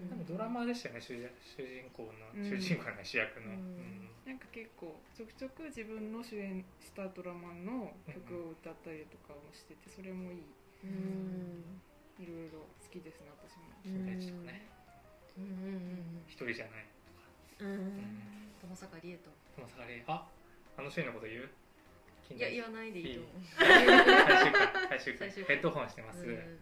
[0.09, 0.33] かなと。
[0.33, 2.49] ドラマでしたよね主人主人公の、うん。
[2.49, 4.09] 主人公の主役の、うん。
[4.25, 10.43] なんか結構ちょくちょく自分の主演したドラマの曲を歌ったりとかもしててそれもいい。
[10.85, 11.83] うん
[12.21, 13.65] いろいろ好きですね私も。
[13.83, 14.69] 金田一とかね。
[15.39, 17.25] うんうんうん一人じゃないとか、
[17.61, 17.69] うん。
[17.69, 18.53] うん。
[18.61, 19.31] 友坂理恵と。
[19.57, 20.05] 友坂理恵。
[20.07, 20.29] あ
[20.77, 21.49] あのシーンのこと言う？
[22.29, 23.33] 金いや言わないでいいと思う。
[24.89, 25.57] 最終回最終回。
[25.57, 26.61] ヘッドホンしてます、うん。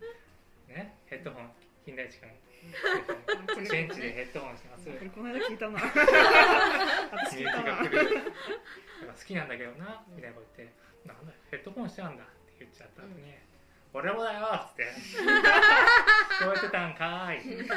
[0.68, 0.94] ね？
[1.06, 1.50] ヘッドホン。
[1.84, 2.28] 金田一君。
[2.28, 4.84] あこれ現地でヘッドホンしてます。
[4.86, 5.78] これこの間聞いたな。
[7.12, 10.74] 私刺激聞いたな好きなんだけどなみたいなこと言って
[11.06, 13.32] 「なんだヘッドホンしてたんだ」って言っちゃった後に
[13.92, 14.84] 「俺もだよ!」っつって
[16.40, 17.68] 「聞こえてたんかーい」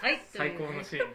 [0.00, 1.14] はい最高のシーン。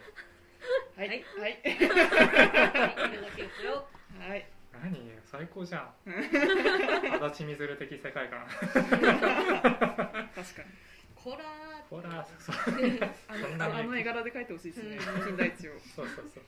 [0.96, 1.08] はい。
[1.08, 1.24] はい。
[1.38, 1.52] はい。
[1.52, 1.76] はい。
[1.76, 3.86] これだけですよ
[4.18, 4.46] はい。
[4.82, 5.94] 何最高じゃん。
[7.24, 8.46] 足立みずる的世界観。
[8.46, 10.68] 確かに。
[11.14, 11.44] こら
[11.88, 12.56] ほらそう。
[13.28, 14.96] あのあの絵柄で描いてほしいですね。
[14.96, 15.24] うん。
[15.24, 15.72] 金田一を。
[15.80, 16.44] そうそうそう。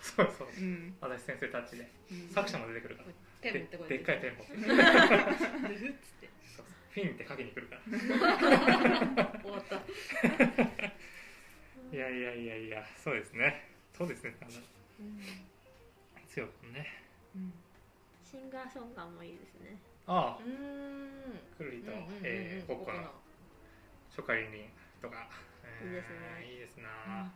[0.00, 0.50] そうそうう。
[0.64, 0.96] ん。
[1.00, 1.90] 足立先生たちで。
[2.10, 2.28] うん。
[2.30, 3.08] 作者も出てくるから。
[3.52, 4.54] ででっかいペン持 って。
[4.54, 4.76] そう
[6.56, 7.82] そうフィンって書きに来るから。
[9.42, 9.76] 終わった。
[11.90, 13.68] いやいやいやいやそうですね。
[13.96, 14.36] そうですね。
[14.40, 14.56] なんだ
[16.28, 16.86] 強くね。
[17.34, 17.52] うん。
[18.24, 19.78] シンガーソンガーもいいですね。
[20.06, 20.42] ああ。
[20.42, 21.38] うーん。
[21.56, 22.20] くるりとうんうんうんうん。
[22.24, 23.12] えー Coccoの。
[24.10, 24.68] 初花凛々
[25.00, 25.28] とか。
[25.82, 26.16] いいですね。
[26.40, 27.32] えーいいですな、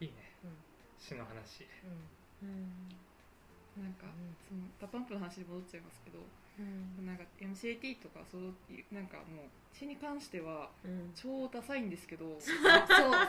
[0.00, 0.56] いいね、うん
[0.98, 1.66] 詩の話。
[2.42, 2.48] うん。
[2.48, 3.82] うん。
[3.82, 4.06] なんか
[4.48, 6.18] その DA PUMPの話に戻っちゃいますけど
[6.58, 7.06] うん。
[7.06, 8.42] なんか m.c.A・T とかそう
[8.72, 11.12] いうなんかもう詩に関してはうん。
[11.14, 12.50] 超ダサいんですけど そう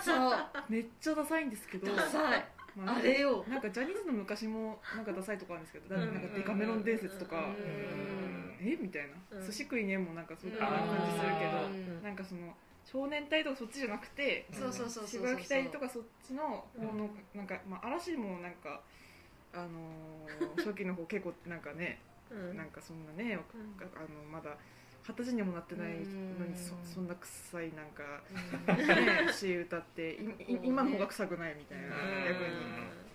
[0.01, 2.45] そうめっちゃダサいんですけどダサい。
[2.75, 3.45] まああれよ。
[3.49, 6.13] なんかジャニーズの昔もなんかダサいとかあるんですけど、うん。
[6.13, 8.57] なんかデカメロン伝説とか、うん。
[8.59, 8.77] え？
[8.81, 9.45] みたいな、うん。
[9.45, 12.03] 寿司食いねんもなんかそういううん感じするけど、うん。
[12.03, 12.53] なんかその
[12.83, 16.87] 少年隊とかそっちじゃなくてそうそうそうそう渋谷隊とかそっちのうん。
[16.87, 18.81] 方の、なんか、まあ、嵐もなんか
[19.53, 21.99] あのー初期の方結構なんかね、
[22.31, 22.57] うん。
[22.57, 23.37] なんかそんなね、あ
[24.11, 24.55] のまだ
[25.07, 25.99] 二十歳にもなってないのう
[26.47, 26.51] ん。
[26.51, 28.03] にそそんな臭いなんか
[28.67, 28.77] うん。
[29.05, 30.15] ね詩歌ってい
[30.53, 31.91] い今の方が臭くないみたいなうん。
[32.25, 32.49] 逆に。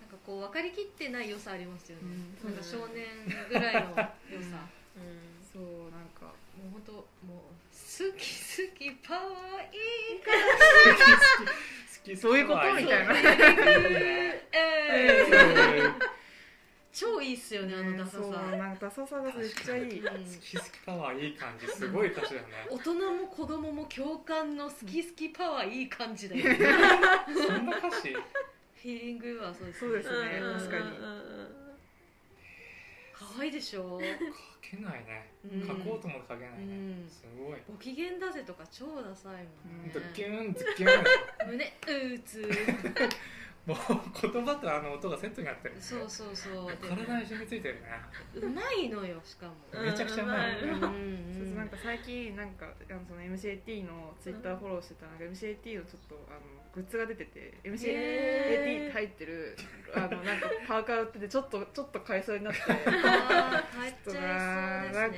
[0.01, 2.03] なんかこう分かりきってない良さありますよね、
[2.43, 2.49] うん。
[2.53, 3.05] なんか少年
[3.49, 4.11] ぐらいの良さ、
[4.95, 5.01] うん。
[5.51, 6.25] そうなんか
[6.57, 7.03] もう本当もう
[7.73, 7.77] 好
[8.13, 8.19] き好
[8.77, 9.29] きパワーい
[10.17, 10.31] いか
[11.97, 12.59] 好きそういうこと？
[12.73, 13.13] みたいな
[16.93, 19.99] 超いいっすよねあのダサさ、そうなんかダサさがめっちゃいい。
[19.99, 20.05] うん。
[20.05, 26.43] 好き好きパワーいい感じすごい歌詞だよね 大人も子供も共感の好き好きパワーいい感じだよ
[27.47, 28.13] そんな歌詞？
[28.13, 30.59] フィーリングはそうですそうですねうん。
[30.59, 30.83] 確かに。
[33.13, 33.99] 可愛いでしょ？
[34.71, 35.29] 書けないね。
[35.51, 35.67] うん。
[35.67, 36.65] 書こうとも書けないね。
[36.65, 37.09] うん。
[37.09, 37.59] すごい。
[37.67, 39.91] ご機嫌だぜとか超ダサいもんね。
[39.93, 41.03] ドッキュンズッキュン。
[41.47, 41.65] 胸
[42.15, 42.49] うつ
[43.65, 45.75] もう言葉とあの音がセットになってる。
[45.75, 46.71] ねそうそうそう。
[46.71, 47.81] で体に染みついてるね。
[48.35, 49.53] うまいのよしかも。
[49.83, 50.59] めちゃくちゃうまい。
[50.59, 56.39] うんそうそうなんか最近なんかあのその MCAT のツイッターフォローしてたなんか MCAT のちょっとあの
[56.73, 59.55] グッズが出てて MCAT 入ってる
[59.93, 62.59] あのなんかパーカー売っててちょっとちょっと買いそうになって。
[62.63, 64.23] あー入っちゃいそうですね。
[64.23, 65.17] なんか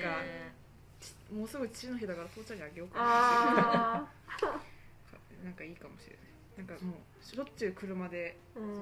[1.32, 3.06] もうすぐ父の日だから父ちゃんにあげようかな。
[3.08, 4.08] あ
[5.44, 6.23] なんかいいかもしれない
[6.58, 8.80] なんかもうしょっちゅう車で、そのん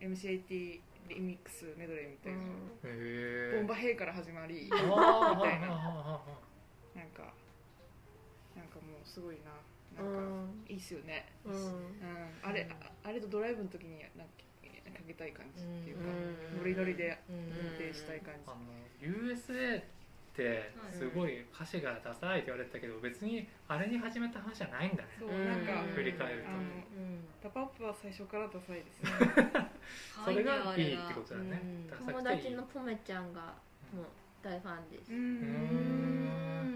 [0.00, 2.42] MCAT リミックスメドレーみたいな、へ
[2.84, 4.94] えボンバヘイから始まりみたいな。
[4.96, 6.20] あ
[6.94, 7.34] なんか
[8.56, 9.52] なんかもうすごいな。
[10.02, 11.54] うなんかんいいっすよね、うん。
[11.54, 11.70] うん、
[12.42, 14.34] あれああれとドライブの時になんか
[14.92, 16.58] かけたい感じっていうか、うん。
[16.58, 17.36] ノリノリでうん。
[17.36, 17.42] 運
[17.76, 18.62] 転したい感じ、あの
[19.00, 19.86] USA って
[20.90, 25.08] すごい歌詞がダサいって言われてたけど別にあれに始めた話じゃないんだね。
[25.18, 25.92] そううんなんか、うん。
[25.92, 26.48] 振り返ると。
[26.48, 27.24] あのうん。
[27.42, 29.10] DA PUMPは最初からダサいですね。
[30.24, 31.60] それがいいってことだね。
[31.62, 32.06] うん。
[32.06, 33.54] 友達のポメちゃんが
[33.92, 34.06] もう
[34.42, 35.12] 大ファンです。
[35.12, 35.22] ううん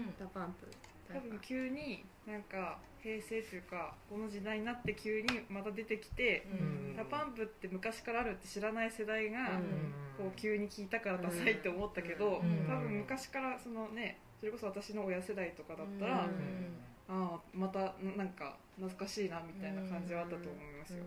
[0.05, 0.13] ん。
[0.19, 0.67] DA PUMP
[1.13, 6.95] 多分急になんか平成というかこの時代になって急にまた出てきて、うん。
[6.97, 9.93] DA PUMPって昔からあるって知らない世代が、うん。
[10.17, 12.65] こう急に聞いたからダサいって思ったけど、うん。
[12.67, 16.87] 多分昔からそのねそれこそ私の親世代とかだったら、うん。
[17.09, 21.03] ああまたなんか懐かしいなみたいな感じはあったと思いますよ、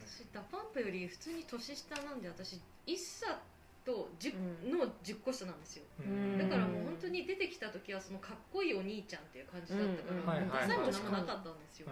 [0.00, 2.54] 私 DA PUMPより普通に年下なんで私
[2.86, 3.30] 1歳
[3.84, 4.78] と10うん。
[4.78, 5.84] の10個下なんですよ。
[6.00, 6.38] うん。
[6.38, 10.48] だからもう本当に出てきた時はそのかっこいいお兄ちゃんっていう感じだったから、うん。
[10.48, 11.88] もうダサいも何もなかったんですよ、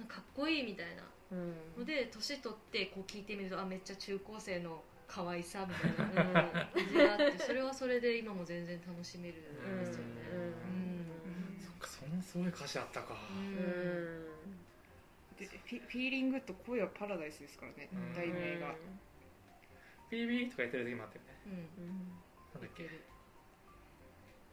[0.00, 0.06] うん。
[0.06, 1.02] かっこいいみたいな。
[1.32, 1.54] うん。
[1.78, 6.50] ので年取ってこう聞いてみるとあめっちゃ中高生の可愛さみたいな感
[6.88, 9.42] じがあってそれはそれで今も全然楽しめるん
[9.80, 10.04] ですよね、
[10.34, 11.60] うん。
[11.60, 14.24] そっかかそんなすごい歌詞あったか、うん。
[15.38, 17.88] でフィーリングと声はパラダイスですからね。
[17.92, 18.14] うん。
[18.14, 18.74] 題名が
[20.12, 21.88] ビービーとか言ってる時もあったよねうん
[22.52, 22.84] なんだっけ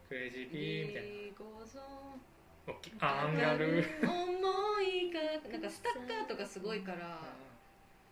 [0.08, 5.20] クレイジービーみたいなビーゴーゾーン大きいアンガルー思いが
[5.52, 7.20] なんかスタッカーとかすごいから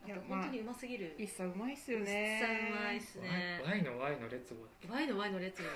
[0.05, 5.67] いやまあと本当にうますぎるいっさうまいっすよめっちねゃうまいっすね Y の Y の列語ワイのワイの列の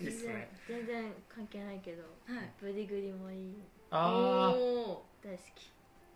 [0.00, 3.54] いいっすね全然関係ないけどはいブリグリもいい
[3.90, 5.42] あおー大好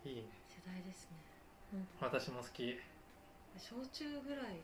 [0.04, 2.78] きいいね世代ですね私も好き
[3.58, 4.60] 小中ぐらい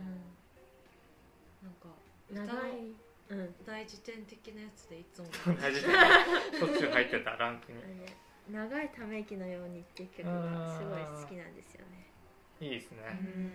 [0.00, 2.94] うな、なんか長い
[3.30, 5.28] うん大辞典的なやつでいつも。
[5.60, 5.88] 大事だ
[6.58, 7.78] しょっちゅう入ってたランクに
[8.50, 12.10] 長いため息のようにっていう曲がすごい好きなんですよね。
[12.60, 13.50] いいですね、うん。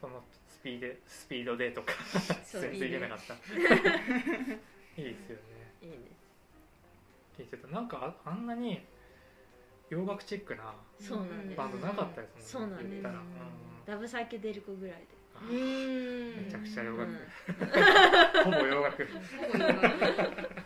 [0.00, 1.92] そのスピードスピードでとか
[2.44, 3.34] 全然いけなかった。
[5.00, 5.42] いいですよね。
[5.82, 5.96] いいね。
[7.38, 7.68] 聞いてた。
[7.68, 8.84] なんかああんなに
[9.88, 10.74] 洋楽チックな
[11.56, 13.06] バンドなかったですそうなんです。
[13.06, 13.26] うん。
[13.86, 16.44] ラブサイケデリコぐらいであうーん。
[16.44, 17.18] めちゃくちゃ洋楽、うん。
[18.44, 19.06] ほぼ洋楽。
[19.06, 20.64] ほぼ洋楽。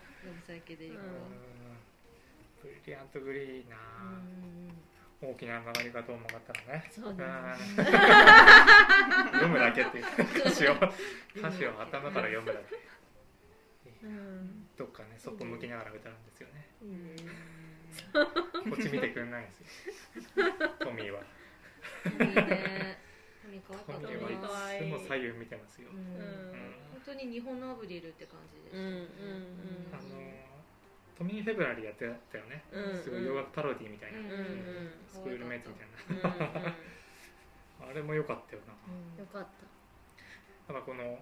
[0.49, 0.93] ラブリリ
[2.87, 3.65] リアントグリー
[5.21, 6.91] 大きな曲がり方を曲がったらね。
[6.91, 7.17] そう
[9.33, 10.05] 読むだけっていう。
[10.41, 10.75] 歌詞を。
[11.37, 12.79] 歌詞を頭から読むだけ。
[14.05, 14.67] うん。
[14.77, 16.69] どっかねそっぽ向きながら歌うんですよね。
[18.71, 19.61] こっち見てくんないんです
[20.41, 20.47] よ。
[20.79, 21.21] トミーは
[23.49, 28.77] いいねトミー可愛かトったミーなはいつも左右見てますよ、本当に日本のアブリルって感じでし
[29.93, 30.39] あの
[31.19, 34.19] トミー・フェブラリーやってたよね、うんすごい洋楽パロディみたいな、
[35.09, 36.33] スクールメイトみたい
[36.63, 36.75] な。
[37.89, 38.75] あれも良かったよな。
[38.87, 39.19] うん。
[39.19, 39.47] よかっ
[40.69, 41.19] なんかこの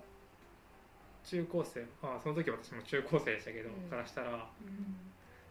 [1.24, 3.88] 中高生あその時私も中高生でしたけど、うん。
[3.88, 4.48] からしたらや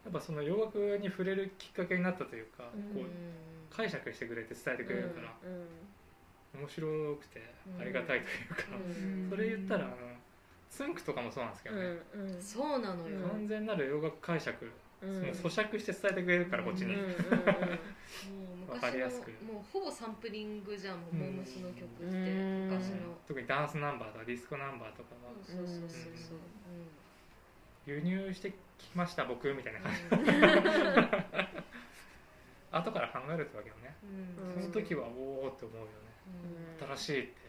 [0.09, 2.93] っぱその洋楽に触れるきっかけになったというか、うん。
[2.93, 3.05] こう
[3.73, 5.67] 解釈してくれて伝えてくれるから、うん
[6.59, 7.41] 面白くて
[7.79, 9.29] ありがたいというか、うん。
[9.29, 9.95] それ言ったらあの
[10.69, 11.81] ツンクとかもそうなんですけどね、
[12.13, 12.41] うんうん。
[12.41, 15.09] そうなのよ、うん完全なる洋楽解釈、うん。
[15.09, 17.15] もう咀嚼して伝えてくれるからこっちに、うんうんうん
[18.67, 19.31] もうわか昔のりやすく。
[19.43, 22.69] もうほぼサンプリングじゃんもううんモームスの曲ってうん。
[22.69, 23.15] 昔の。
[23.27, 25.15] 特にダンスナンバーとかディスコナンバーとか。
[25.25, 26.37] はそうそうそうそう
[27.85, 30.25] 輸入してきました僕みたいな感じ、うん。
[32.71, 34.61] 後から考えるってわけよね、うん。
[34.61, 35.89] その時はおおって思うよね。
[35.99, 36.14] うん
[36.97, 37.45] 新しいって。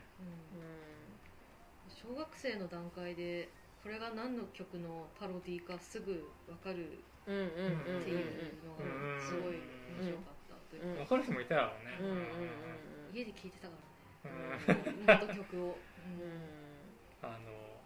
[1.89, 3.49] 小学生の段階で
[3.83, 8.18] これが何の曲のパロディーかすぐ分かるうんうんうんっていう
[8.64, 9.59] のがすごい
[9.99, 11.99] 面白かったというか、分かる人もいたよね。
[12.01, 12.24] うんうんうん
[13.12, 13.74] 家で聴いてたか
[14.24, 15.07] うん。
[15.07, 15.79] らね元曲を、
[17.22, 17.81] あの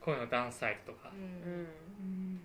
[0.00, 1.18] 声のダンスサイトとか、うん。
[1.18, 1.68] うん
[2.00, 2.40] うん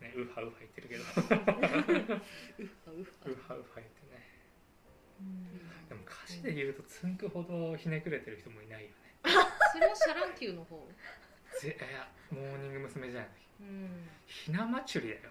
[0.00, 1.04] ね、ウハウハ言ってるけど。
[1.04, 3.99] うっはうっはウハウハ言ってね
[5.88, 8.94] でも歌詞で言うとつんくほどひねくれてる人もいないよね。
[9.72, 10.88] それはシャ乱Q の方？
[11.60, 13.10] ぜいやモーニング娘。
[13.10, 14.08] じゃないうん。
[14.26, 15.30] ひな祭りだよ。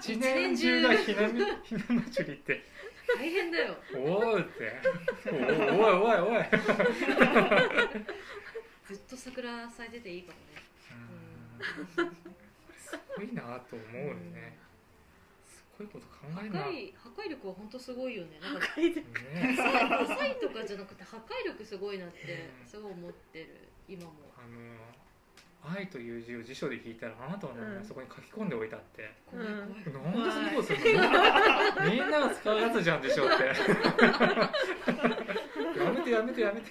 [0.00, 0.82] 一年中。
[0.82, 2.64] がひなみひな祭りって。
[3.18, 3.76] 大変だよ。
[3.94, 4.80] おーって。
[5.30, 6.44] おおおいおいおい
[8.86, 10.62] ずっと桜咲いてていいかもね。
[11.98, 12.16] うん。
[12.78, 14.58] すごいなと思うよね。
[14.62, 14.69] す
[15.80, 18.38] ごいこと考えるな、破ね、壊破壊力は本当すごいよね。
[18.40, 31.00] なんか書いてダサいとかじゃなくて破壊力すごいなってすごい思ってる今もあの愛という字を辞書で引いたらあなたの名前うんそこに書き込んでおいたって、怖い怖いなんでそんなことするの
[31.90, 33.52] みんなが使うやつじゃんでしょってや
[35.92, 36.70] めてやめてやめて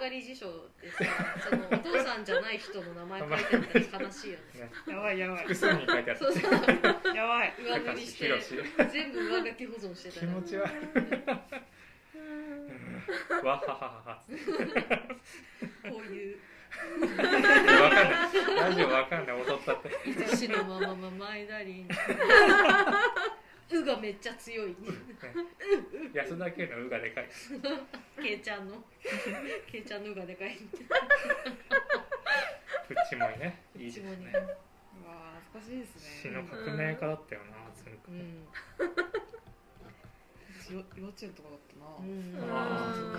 [0.00, 0.46] がり辞書
[0.80, 1.04] でさ
[1.50, 4.60] そのお父さんじゃない人の名前書いてあったら悲しいよね。
[4.60, 5.42] ねやばいやばい。
[5.42, 6.42] 複数に書いてあってそうそう
[7.14, 7.54] やばい。
[7.62, 8.18] 上塗りし。
[8.18, 8.28] て
[8.92, 10.72] 全部上書き保存してた気持ち悪い。
[13.44, 14.22] わはははは
[15.88, 16.38] こういう
[17.82, 17.94] わかん。
[17.94, 18.10] ない
[18.56, 21.86] ラジオわかんない踊ったって愛しのままま前だり
[23.78, 24.76] うがめっちゃ強い。
[26.12, 27.28] 安田圭の「う」がでかい。
[28.22, 28.74] けいちゃんの。
[29.70, 30.56] けいちゃんのうがでかい。
[32.88, 33.62] プッチモイね。
[33.76, 34.32] いいですね。
[35.06, 36.02] わー懐かしいですね。
[36.22, 38.48] 詩の革命家だったよなつんくうん。
[40.70, 42.36] 幼稚園とかだったな、うん。
[42.52, 42.94] あー。
[42.94, 43.18] そっか。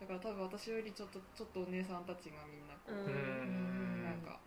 [0.00, 4.40] だから多分私よりちょっとちょっとお姉さんたちがみんなこう、ううんんなんか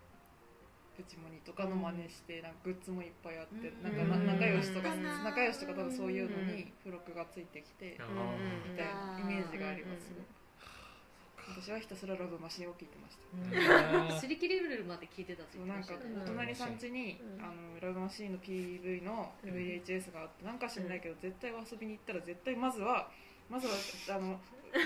[1.02, 3.82] プチモニとかの真似してなんかグッズもいっぱいあって、うん。
[3.82, 8.06] なんかな仲良しとかうん仲良しとか多分そういうのに付録がついてきて、あ
[8.68, 10.24] みたいなイメージがあります、うん。
[11.62, 13.22] 私はひたすらラブマシンを聞いてました。
[13.34, 14.08] うん。
[14.08, 15.82] へー擦り切れるまで聞いてたってそうなん。
[15.82, 16.74] かお隣さん。
[16.78, 17.44] 家に、うん。
[17.44, 19.50] あのラブマシーンの PV のうん。
[19.50, 20.58] VHS があってなん。
[20.58, 23.10] か知らないけど、絶対遊びに行ったら絶対まずは
[23.50, 23.74] まずは
[24.16, 24.38] あの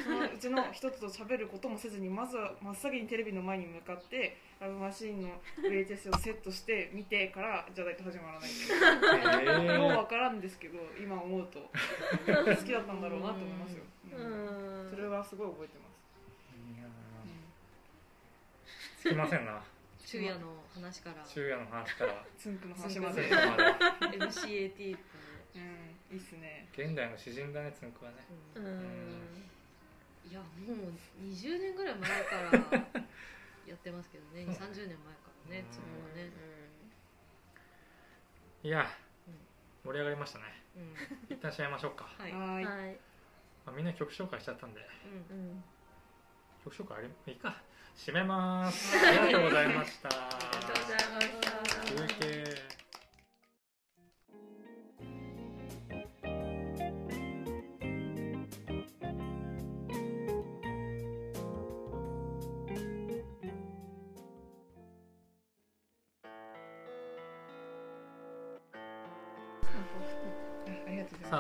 [0.02, 5.28] そのうちの一つと喋ることもせずにまずは真っ先にテレビの前に向かってラブマシーンの
[5.62, 9.80] VHS をセットして見てからじゃないと始まらないっていう。
[9.80, 11.60] 分からんですけど今思うと。
[11.60, 13.82] 好きだったんだろうなと思いますよ、
[14.12, 14.88] ううん。
[14.88, 15.96] んそれはすごい覚えてます、
[16.72, 19.60] いやうーつきませんな。
[20.04, 21.16] 昼夜の話から。
[21.26, 22.12] 昼夜の話から。
[22.12, 24.96] ん、ツンクの話まつで MCAT ってね。
[25.56, 26.68] うんいいっすね。
[26.72, 28.16] 現代の詩人だねつんくはね。
[28.54, 28.66] ううん。
[28.66, 28.82] ん
[30.30, 32.16] いやもう20年ぐらい前か
[32.52, 33.02] ら
[33.66, 34.42] やってますけどね。
[34.42, 34.52] うん。
[34.52, 35.72] 30年前からねうん。
[35.72, 36.30] つもはね。
[38.62, 38.86] いや
[39.26, 39.90] うん。
[39.90, 40.44] 盛り上がりましたね。
[40.76, 41.36] うん。
[41.36, 42.32] 一旦締めましょうか、はい。
[42.32, 44.80] まあ、みんな曲紹介しちゃったんで。
[45.30, 45.38] うん。
[45.38, 45.64] うん
[46.64, 47.62] 曲紹介ありいいか。
[47.96, 48.96] 締めます。
[48.98, 50.08] ありがとうございました。
[50.08, 50.12] あ
[50.52, 52.55] りがとうございました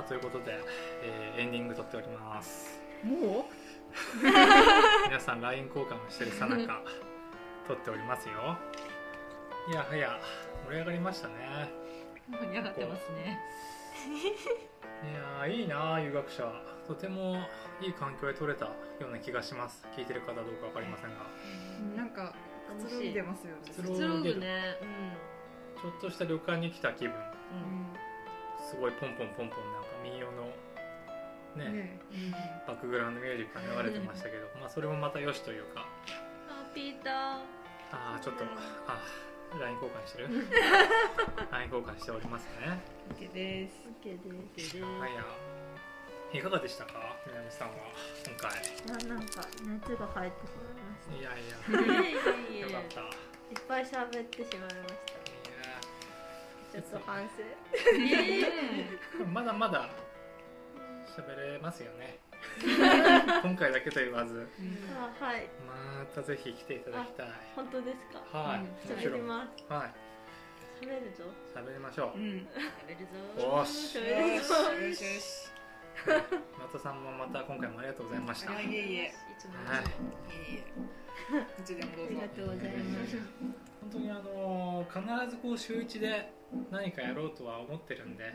[0.08, 0.58] ということで、
[1.02, 2.80] えーエンディング撮っております。
[3.00, 3.48] すも
[5.06, 6.82] 皆さん LINE 交換をしてるさなか
[7.66, 8.56] 撮っておりますよ。
[9.68, 10.20] いやはや
[10.66, 11.34] 盛り上がりましたね。
[12.30, 13.40] 盛り上がってますね。
[15.10, 16.76] いやーいいなあ遊学者。
[16.86, 17.36] とても
[17.80, 18.74] いい環境で撮れたよ
[19.08, 19.86] うな気がします。
[19.96, 21.26] 聞いてる方どうか分かりませんが。
[21.94, 22.32] うなんか
[22.80, 23.62] くつろいでますよね。
[23.66, 24.78] くつろぐね。
[25.82, 27.16] ちょっとした旅館に来た気分。
[27.16, 27.22] うん。
[27.22, 28.05] うんう
[28.68, 30.50] すごいポンポンポンポンなんか民謡の
[31.56, 32.00] ねんね。
[32.66, 35.86] バックグラウンドミュージックが流れてましたけど、まあそれもまたよしというか。
[36.50, 37.14] あピーター。
[37.92, 38.44] ああちょっと
[38.86, 39.00] あ
[39.58, 40.28] LINE 交換してる
[41.50, 42.78] ？LINE 交換しておりますね。
[43.14, 43.74] OK です。
[44.02, 44.18] OK
[44.56, 44.76] です。
[44.82, 45.24] はいや
[46.34, 47.16] いかがでしたか？
[47.26, 47.74] 南さんは
[48.26, 49.08] 今回。
[49.08, 52.66] ななんか熱が入ってしまいましいやいや。
[52.66, 53.00] よかったいた。
[53.00, 55.25] いっぱい喋ってしまいました
[56.76, 59.24] ちょっと反省。
[59.32, 59.88] まだまだ
[61.16, 62.18] 喋れますよね。
[63.42, 64.46] 今回だけと言わず。
[64.94, 65.48] あはい。
[65.66, 67.28] またぜひ来ていただきたい。
[67.54, 67.98] 本当です
[68.32, 68.38] か？
[68.38, 69.64] はい、喋ります。
[69.72, 70.84] はい。
[70.84, 71.24] 喋るぞ。
[71.54, 72.38] 喋りましょう、うん。
[72.40, 73.48] よ食べるぞ。
[73.48, 73.98] おーし。
[73.98, 74.58] 喋るぞし。
[74.60, 75.14] よし。
[75.14, 75.50] よし。
[76.58, 78.44] 松田さんもまた今回もありがとうございまし。
[78.44, 79.88] たあいえいえいつもはいい
[80.50, 83.16] えいえいつでもどうぞありがとうございます
[83.80, 86.30] 本当にあの必ずこう週一で
[86.70, 88.32] 何かやろうとは思ってるんで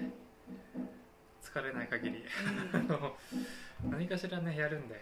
[1.42, 2.24] 疲れない限り。
[2.74, 3.18] あの
[3.90, 5.02] 何かしらねやるんで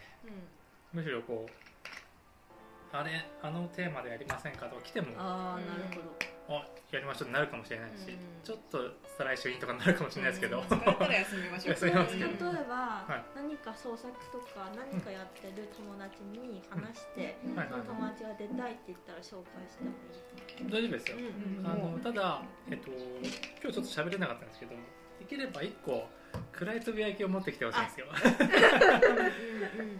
[0.93, 8.17] うむしろこうあれあのテーマでやりませんかとか来てもんああなるほどあやりましょうってなるかもしれないし、うん。
[8.41, 11.77] ちょっと再来週にとかになるかもしれないですけど、疲れたら休みましょう。
[11.77, 11.93] 例え
[12.65, 17.67] ば、はい何か創作とか何かやってる友達に話して、はい。
[17.69, 21.67] その友達が出たいって言ったら紹介してもいい大丈夫ですよ、うん。
[21.67, 22.89] あのただ、えっと、
[23.61, 24.71] 今日ちょっと喋れなかったんですけど
[25.19, 26.07] できれば1個
[26.51, 28.07] 暗いつぶやきを持ってきてほしいんですよ。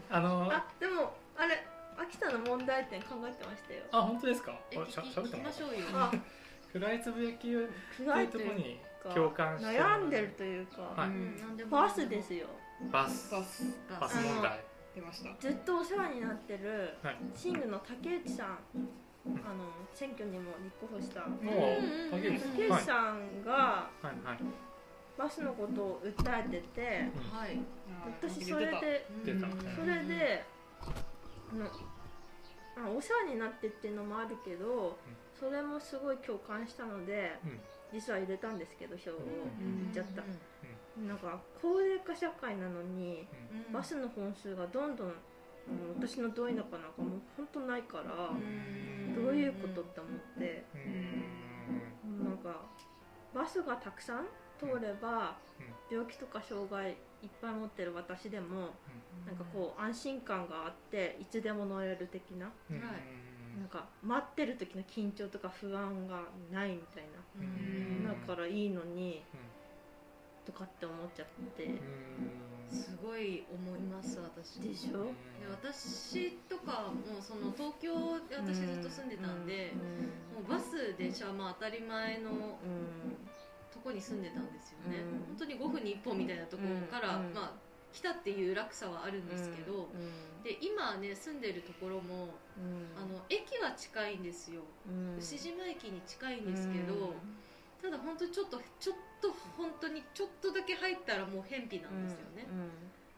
[0.09, 1.63] あ のあでもあれ
[2.09, 3.83] 秋田の問題点考えてましたよ。
[3.91, 4.59] あ本当ですか？
[4.71, 5.85] えあしゃ喋ってもらった行きましょうよ。
[5.93, 6.11] あ
[6.73, 7.59] 暗いつぶやきを
[7.97, 11.65] 暗いとこにか共感して悩んでるというか、はい。
[11.69, 12.47] バスですよ。
[12.91, 13.31] バス。
[13.31, 13.63] バス。
[14.01, 14.59] バス問題。
[14.95, 15.29] 出ました。
[15.39, 17.17] ずっとお世話になってるはい。
[17.35, 18.57] シングの竹内さん、ん。
[19.45, 21.21] あの選挙にも立候補した。
[22.11, 22.29] 竹
[22.67, 23.43] 内さん。
[23.43, 24.37] がはいはい。
[25.17, 26.81] バスのことを訴えてて
[27.31, 27.59] はい。
[28.21, 29.05] 私それで
[29.75, 30.45] それで
[31.51, 31.65] あの
[32.85, 34.97] あお世話になってっていうのもあるけど
[35.39, 37.59] それもすごい共感したのでうん。
[37.91, 39.91] 実は入れたんですけど票をうん。
[39.91, 40.23] 言っちゃった。
[41.01, 43.27] なんか高齢化社会なのに
[43.67, 43.73] うん。
[43.73, 45.15] バスの本数がどんどんもう
[45.99, 49.15] 私のどういうのかなんかもう本当ないからうん。
[49.15, 50.63] どういうことって思って。
[50.75, 52.25] うん。
[52.25, 52.61] なんか
[53.33, 54.25] バスがたくさん
[54.59, 55.37] 通れば
[55.89, 58.69] 病気とか障害いっぱい持ってる私でも
[59.25, 62.51] なんかこう安心感があっていつでも乗れる的な
[63.59, 66.21] なんか待ってる時の緊張とか不安が
[66.51, 67.03] ないみたい
[67.39, 68.03] うん。
[68.03, 69.23] なだからいいのに
[70.45, 71.27] とかって思っちゃっ
[71.57, 71.65] て。
[71.65, 71.77] うん。
[72.71, 75.05] すごい思います私でしょ？
[75.05, 77.89] で私とかもその東京
[78.29, 79.73] で私ずっと住んでたんで、
[80.35, 82.29] もうバス電車はまあ当たり前の
[83.79, 85.39] うんとこに住んでたんですよね、うん。
[85.39, 87.33] 本当に5分に1本みたいなところから、うん。
[87.33, 89.89] まあ来たっていう落差はあるんですけど、
[90.43, 92.37] で今ね住んでるところも、
[92.95, 94.61] あの駅は近いんですよ、
[95.17, 97.15] 牛島駅に近いんですけど、
[97.81, 102.45] ただ本当ちょっとちょっと本当にちょっとだけ入ったらもう偏僻なんですよね、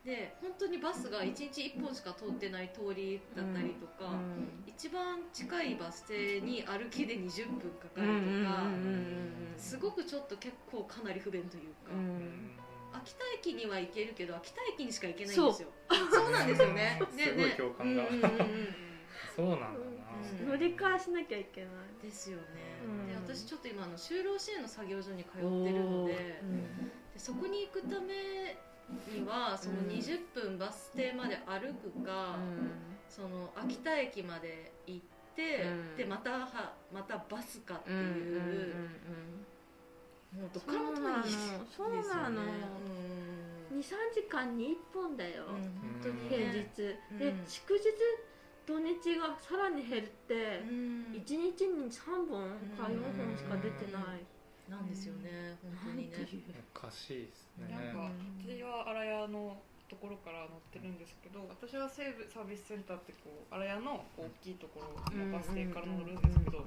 [0.05, 4.17] で本当にバスが1日1本しか通ってない通りだったりとか、
[4.65, 8.65] 一番近いバス停に歩きで20分かかるとか、
[9.57, 11.91] すごくちょっと結構かなり不便というか、
[12.97, 15.69] 秋田駅には行けるけど秋田駅にしか行けないんですよ。
[16.11, 16.31] そう。
[16.31, 16.99] なんですよね。
[17.15, 18.03] すごい共感が、
[19.35, 19.75] そうなんだな、
[20.47, 21.71] 乗り換えしなきゃいけない。
[22.01, 22.43] ですよね、
[23.07, 26.41] で私ちょっと今あの就労支援の作業所に通ってるので,、
[27.13, 28.57] でそこに行くため
[28.89, 32.35] にはその20分バス停まで歩くか、
[33.09, 34.99] その秋田駅まで行っ
[35.35, 35.65] て、
[35.97, 38.73] でまたはまたバスかっていう、
[40.33, 40.97] もうどっからも遠
[41.27, 41.31] い
[41.75, 42.41] そうなの、
[43.73, 45.59] 23時間に1本だよ、本
[46.03, 46.59] 当に平日、
[47.17, 47.83] で祝日
[48.67, 54.23] 土日がさらに減って、1日に3本か4本しか出てない、
[54.72, 56.15] なんですよね、本当にね。
[56.73, 57.68] おかしいですね。
[57.68, 59.57] なんか私は荒谷の
[59.91, 66.64] ところから乗ってるんですけど私は西武サービスセンターってこう荒谷の大きいところのバス停から乗るんですけど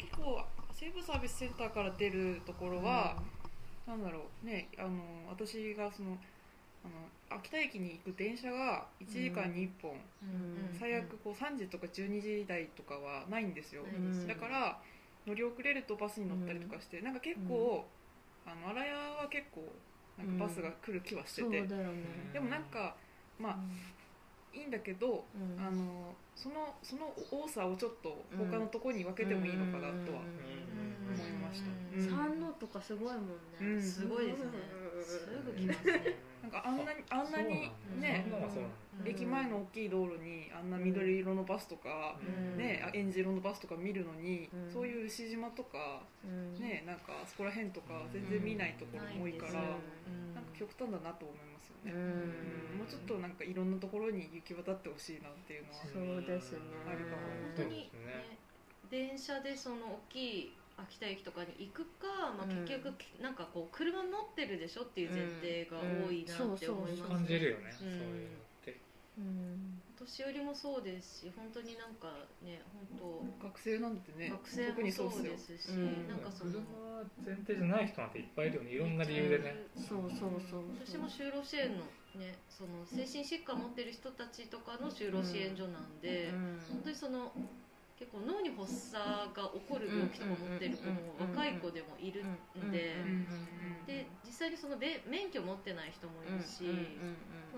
[0.00, 0.40] 結構
[0.72, 3.20] 西武サービスセンターから出るところは、
[3.86, 6.16] うん、なんだろうねあの私がその
[6.82, 14.80] あの秋田駅に行く電車が1時間に1本、うん、最悪こう3時とか12時台とかはないんですよ、うん、だから
[15.26, 17.84] 乗り遅れるとバスに乗ったりとかして、なんか結構、
[18.46, 19.72] あの荒谷は結構
[20.18, 22.96] なんかバスが来る気はしてて、うんね、でもなんか
[23.38, 23.56] まあ、
[24.52, 25.24] いいんだけど、
[25.58, 31.70] あのそのその多さをちょっと他のところに分けてもいいのかなとは思いました、
[32.10, 34.50] 三能とかすごいもんね、すごいですね、
[35.04, 37.70] すぐ来ますねなんかあんなにあんなに
[38.00, 38.26] ね。
[39.06, 42.16] 駅前の大きい道路にあんな緑色のバスとか、
[42.56, 43.10] ねえん。
[43.10, 46.02] じ色のバスとか見るのに、そういう牛島とか、
[46.60, 51.92] ねなんかそこら辺とか全然見ないところも多いから、なんか極端だなと思いますよね、
[52.76, 56.58] もうちょっとなんかいろんなところに行き渡ってほしいなっていうのはそうですね。
[56.86, 57.22] あるかも。
[57.56, 58.38] 本当に、ね、
[58.90, 60.56] 電車でその大きい
[60.88, 68.80] 秋田駅とかに行くか、まあ、結局、なんかこう車持ってるでしょっていう前提が多いなって思います、感じるよね、そういうのって。
[69.18, 69.82] うん。
[70.02, 72.10] 年寄りもそうですし本当になんか
[72.42, 72.60] ね
[72.98, 75.68] 本当学生なんてね学生もそうですし、
[76.08, 79.54] なんかその車前提じゃない人なんていっぱいいるよねいろんな理由でね。
[79.76, 81.84] そうそうそう私も就労支援の
[82.18, 86.30] ねその精神疾患持ってる人たちとかの就労支援所なんで、
[86.68, 87.32] 本当にその
[88.02, 92.98] 結構脳に発作が起こる病気とか持ってる子も若い子でもいるんで
[93.86, 96.66] で実際にその免許持ってない人もいるし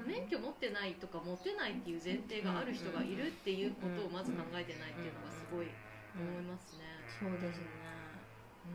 [0.05, 5.73] 免許持ってないとか持てないっていう前提がある人がいるっていうことをまず考えてないっていうのがすごい
[6.13, 6.85] 思いますね。
[7.09, 7.65] そうですね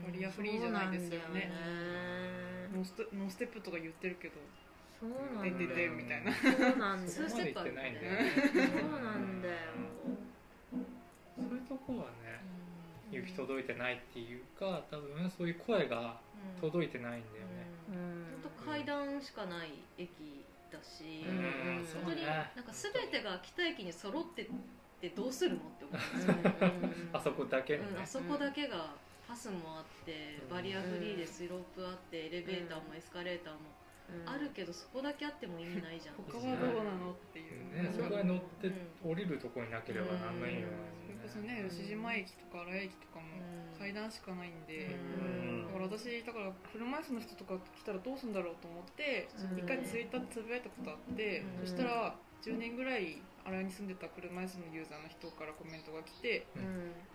[0.02, 1.50] バリアフリーじゃないですよね
[2.74, 4.34] ノースノーステップとか言ってるけど
[5.00, 7.62] そうなんだよみたいなそうなんだよそうなんだ
[13.20, 16.16] 行き届いてないっていうか多分そういう声が
[16.60, 20.10] 届いてないんだよね、本当階段しかない駅
[20.72, 21.24] だし、
[22.04, 24.46] 本当になんか全てが北駅に揃ってっ
[25.00, 26.70] てどうするのって思うんですよ、
[27.12, 27.84] あそこだけ、ね。
[28.02, 28.94] あそこだけが
[29.26, 33.60] パスもあってバリアフリーでスロープあってエレベーターもエスカレーターも
[34.26, 36.14] あるけどそこだけあっても意味ないじゃん。
[36.16, 37.12] 他はどうなの？
[37.12, 37.70] っていう。
[37.74, 38.70] ねそこへ乗って
[39.02, 43.26] 降りるとこになければ何の意味もないそれこそね牛島駅とか荒井駅とかも
[43.78, 44.96] 階段しかないんで。
[45.70, 56.46] だから私だから車椅子の人とか来たらどうするんだろうと思って一回ツイッターつぶやいたことあってそしたら10年ぐらい荒井に住んでた車椅子のユーザーの人からコメントが来て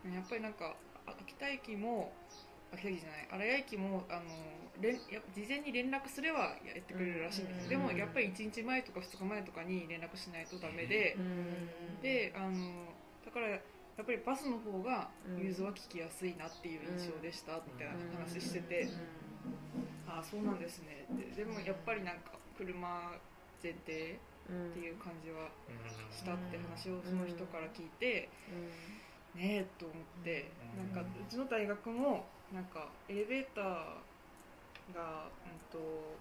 [0.07, 2.13] やっぱりなんか秋田駅も
[2.75, 3.27] 秋田駅じゃない。
[3.31, 4.23] 荒谷駅もあの
[4.81, 11.15] 連や事前に連絡すればやってくれるらしいんです、でもやっぱり1日前とか2日前とかに連絡しないとダメで、
[12.01, 12.91] であの
[13.23, 15.07] だからやっぱりバスの方が
[15.39, 18.89] 融通は聞きやすいなっていう印象でしたみたいな話してて、
[20.07, 21.07] ああそうなんですね。
[21.07, 23.15] ってでもやっぱりなんか車
[23.63, 24.19] 前提
[24.51, 25.47] っていう感じは
[26.11, 28.27] したって話をその人から聞いて、
[29.33, 30.51] ねえと思って。
[30.75, 32.25] なんかうちの大学も
[32.55, 36.15] なんかエレベーターが、うんと、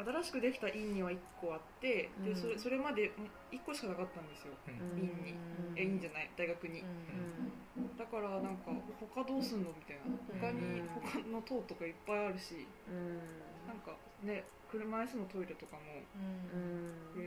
[0.00, 2.36] 新しくできた院には1個あって、でうん。
[2.36, 3.12] それそれまで
[3.52, 4.54] 1個しかなかったんですよ。
[4.66, 4.98] うん。
[4.98, 5.36] 院に。
[5.76, 6.80] え院じゃない大学に。
[6.80, 7.96] うん。
[8.00, 10.08] だからなんか他どうすんのみたいな。
[10.40, 10.88] 他にうん。
[10.88, 12.66] 他の塔とかいっぱいあるし。
[12.88, 13.20] うん。
[13.68, 13.92] なんか
[14.24, 15.82] ね車椅子のトイレとかも。
[16.16, 17.12] うん。
[17.12, 17.20] こ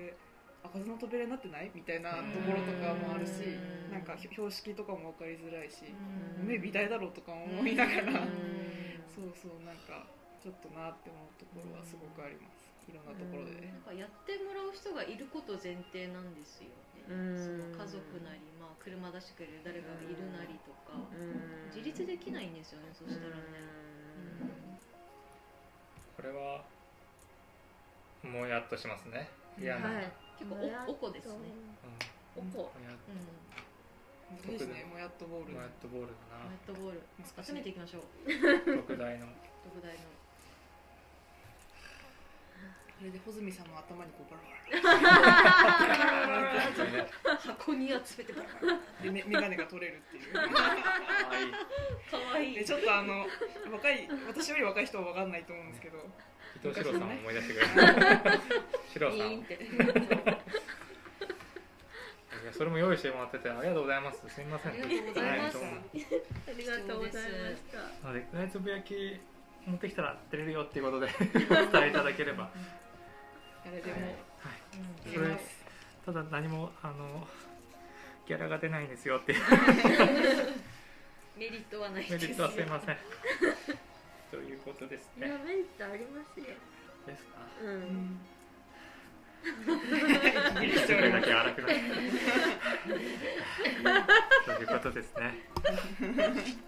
[0.67, 1.71] れ開かずの扉になってない？
[1.73, 3.91] みたいなところとかもあるしうん。
[3.91, 5.85] なんかひ標識とかも分かりづらいし
[6.39, 6.47] うん。
[6.47, 8.21] 目美大だろうとか思いながら。
[8.21, 9.01] うん。
[9.07, 10.05] そうそうなんか
[10.43, 12.67] ちょっとなって思うところはすごくあります。
[12.87, 13.67] いろんなところで。
[13.67, 17.15] なんかやってもらう人がいること前提なんですよね、
[17.75, 21.65] 家族なり、まあ、車出してくれる誰かがいるなりとか、うん。
[21.67, 23.41] 自立できないんですよねそしたらね、
[26.15, 26.63] これは
[28.23, 29.29] もやっとしますね。
[29.57, 30.55] 嫌な、はい結構
[30.87, 31.33] おおこですね。
[32.37, 32.49] うん。
[32.49, 32.71] おこ。
[32.73, 34.51] もやうん。
[34.51, 34.85] ですね。
[34.85, 35.53] もやっとボール。
[35.53, 37.01] もやっとボールだホワイトボール。
[37.43, 38.29] 集めていきましょう。
[38.29, 39.27] な特大の。
[39.63, 40.17] 特大の。
[42.97, 44.41] それで穂積さんの頭にこうバラ
[44.81, 48.41] バラ箱に集めてた
[49.03, 51.51] でめ眼鏡が取れるっていうかわいい
[52.09, 53.27] かわいいでちょっとあの
[53.71, 55.99] 若い私より若い人は分かんないと思うんですけど
[56.57, 57.71] 伊藤四郎さんを思い出してくれる
[58.93, 59.17] 四郎さん。
[59.29, 59.31] い
[62.45, 64.19] やそれも用意してもらっててありがとうございます。
[64.27, 64.71] すみません。
[64.71, 65.57] ありがとうございます。
[65.57, 65.81] はどうもあ
[66.57, 67.77] りがとうございました。
[68.07, 69.19] なのでつぶやき
[69.67, 71.09] 持ってきたら出れるよっていうことでお
[71.71, 72.49] 伝えいただければ。
[73.65, 74.15] 誰でもはい。
[75.07, 75.13] うん。
[75.13, 75.37] それ
[76.05, 77.27] ただ何もあの
[78.27, 79.35] ギャラが出ないんですよって。
[81.37, 82.13] メリットはないです。
[82.13, 82.97] メリットはすいません
[84.31, 86.45] ということですいやねメリットありますよ。
[87.05, 87.37] ですか。
[87.63, 87.75] ううん。
[87.75, 88.19] ん
[89.45, 91.73] 世界だけ荒くなる
[94.45, 95.33] ということですね。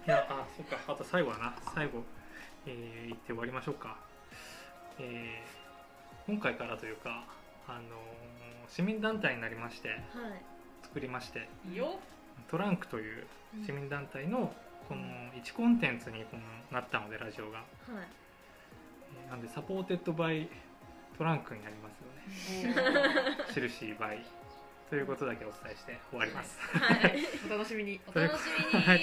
[0.06, 0.78] いやあそっか。
[0.92, 1.54] あと最後だな。
[1.74, 2.02] 最後、
[2.66, 3.96] えー、言って終わりましょうか、
[4.98, 5.60] えー
[6.30, 7.24] 今回からというか
[7.66, 7.80] あのー
[8.68, 9.98] 市民団体になりましてはい。
[10.84, 11.98] 作りましてよ。
[12.50, 13.26] トランクという
[13.66, 14.52] 市民団体の
[14.90, 15.02] この
[15.38, 16.42] 1コンテンツにこの
[16.74, 17.58] なったのでラジオが。
[17.58, 17.68] はい。
[19.14, 20.48] えーなんで supported by
[21.16, 24.26] トランクになりますので印バイ。
[24.88, 27.24] ということだけお伝えして終わります、はい。
[27.46, 28.00] お楽しみに。
[28.12, 28.40] お楽し
[28.74, 28.98] みに、はい。
[28.98, 29.02] は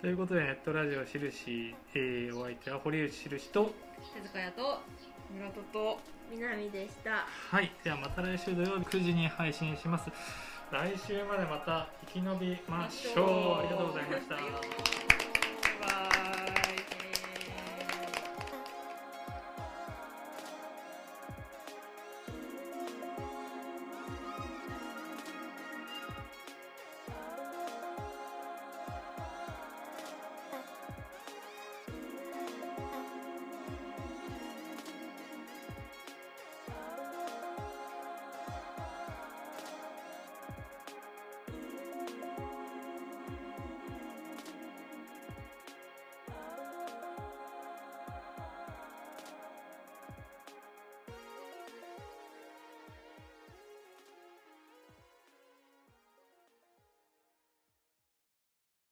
[0.00, 3.74] ということでネットラジオ印、えーお相手は堀内印と
[4.14, 4.82] 手塚屋と
[5.34, 5.98] 村田と。
[6.30, 7.26] 南でした。
[7.50, 7.72] はい。
[7.82, 10.10] ではまた来週土曜日9時に配信します
[10.72, 13.58] 来週までまた生き延びましょう。
[13.60, 15.25] ありがとうございました。